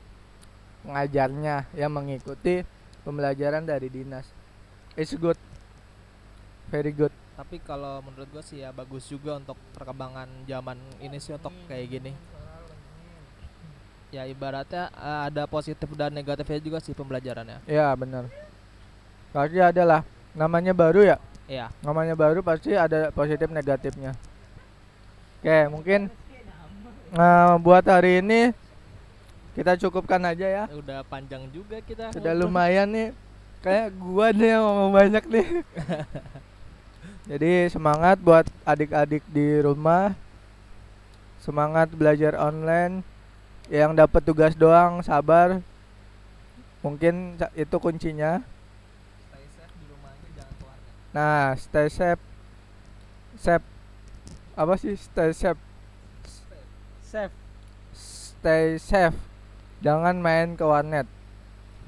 [0.85, 2.63] pengajarnya yang mengikuti
[3.03, 4.27] pembelajaran dari dinas.
[4.95, 5.39] It's good.
[6.69, 7.13] Very good.
[7.33, 11.87] Tapi kalau menurut gua sih ya bagus juga untuk perkembangan zaman ini sih untuk kayak
[11.89, 12.13] gini.
[14.13, 17.65] Ya ibaratnya eh, ada positif dan negatifnya juga sih pembelajarannya.
[17.65, 18.29] Ya benar.
[19.33, 20.01] Pasti ada lah
[20.37, 21.19] namanya baru ya?
[21.51, 21.69] Iya.
[21.85, 24.15] namanya baru pasti ada positif negatifnya.
[25.41, 26.01] Oke mungkin
[27.13, 28.55] eh, buat hari ini
[29.53, 30.65] kita cukupkan aja ya.
[30.73, 32.09] Udah panjang juga kita.
[32.17, 33.09] Sudah lumayan nih.
[33.61, 35.47] Kayak gua nih yang ngomong banyak nih.
[37.31, 40.17] Jadi semangat buat adik-adik di rumah.
[41.45, 43.05] Semangat belajar online.
[43.69, 45.61] Yang dapat tugas doang sabar.
[46.81, 48.41] Mungkin itu kuncinya.
[49.29, 50.77] Stay safe di rumah aja, jangan keluar.
[51.15, 52.23] nah stay safe.
[53.39, 53.67] Safe.
[54.57, 54.97] Apa sih?
[54.97, 55.61] Stay safe.
[57.05, 57.35] Safe.
[58.43, 59.32] stay safe
[59.83, 61.05] jangan main ke warnet.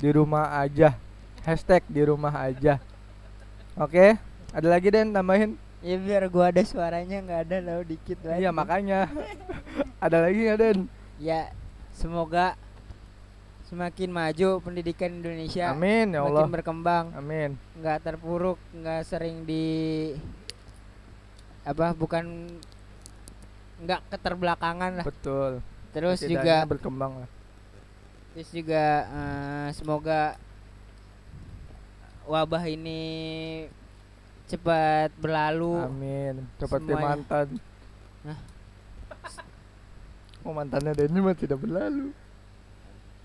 [0.02, 0.98] Di rumah aja.
[1.46, 2.82] Hashtag di rumah aja.
[3.78, 4.18] Oke?
[4.50, 5.54] Ada lagi Den tambahin?
[5.84, 8.40] Ya biar gua ada suaranya nggak ada tau dikit lagi.
[8.42, 9.06] iya makanya.
[10.02, 10.78] Ada lagi nggak Den?
[11.22, 11.52] Ya
[11.94, 12.58] semoga
[13.70, 15.70] semakin maju pendidikan Indonesia.
[15.70, 16.46] amin ya Allah.
[16.46, 17.50] Makin berkembang, amin.
[17.78, 19.66] Nggak terpuruk, nggak sering di
[21.64, 22.48] apa bukan
[23.84, 25.04] nggak keterbelakangan lah.
[25.06, 25.60] betul.
[25.94, 27.28] Terus Setidaknya juga berkembang lah
[28.34, 30.34] terus juga eh, semoga
[32.24, 33.02] wabah ini
[34.44, 35.78] cepat berlalu.
[35.80, 37.06] amin seperti semuanya.
[37.08, 37.46] mantan
[38.24, 38.38] Hah?
[40.42, 42.12] oh mantannya Denny mah tidak berlalu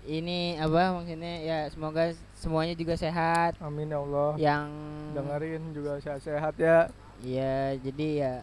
[0.00, 3.52] Ini apa maksudnya ya semoga semuanya juga sehat.
[3.60, 4.68] amin ya Allah Yang
[5.12, 6.78] dengerin juga sehat-sehat ya
[7.20, 8.34] ya jadi ya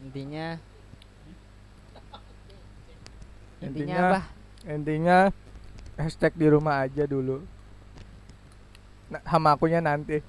[0.00, 0.46] intinya
[3.60, 4.20] intinya Intinya, apa?
[4.64, 5.18] intinya
[6.00, 7.44] hashtag di rumah aja dulu
[9.12, 10.18] nah, sama akunya nanti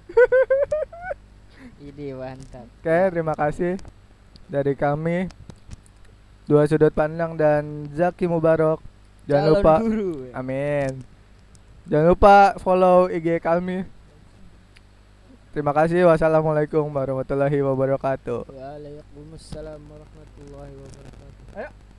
[1.82, 2.70] Ide mantap.
[2.78, 3.74] Oke, terima kasih
[4.46, 5.26] dari kami
[6.46, 8.78] dua sudut pandang dan Zaki Mubarok.
[9.26, 10.14] Jangan Calon lupa guru.
[10.30, 11.02] Amin.
[11.90, 13.82] Jangan lupa follow IG kami.
[15.58, 16.06] Terima kasih.
[16.06, 18.46] Wassalamualaikum warahmatullahi wabarakatuh.
[18.46, 21.58] Waalaikumsalam warahmatullahi wabarakatuh.
[21.58, 21.70] Ayo.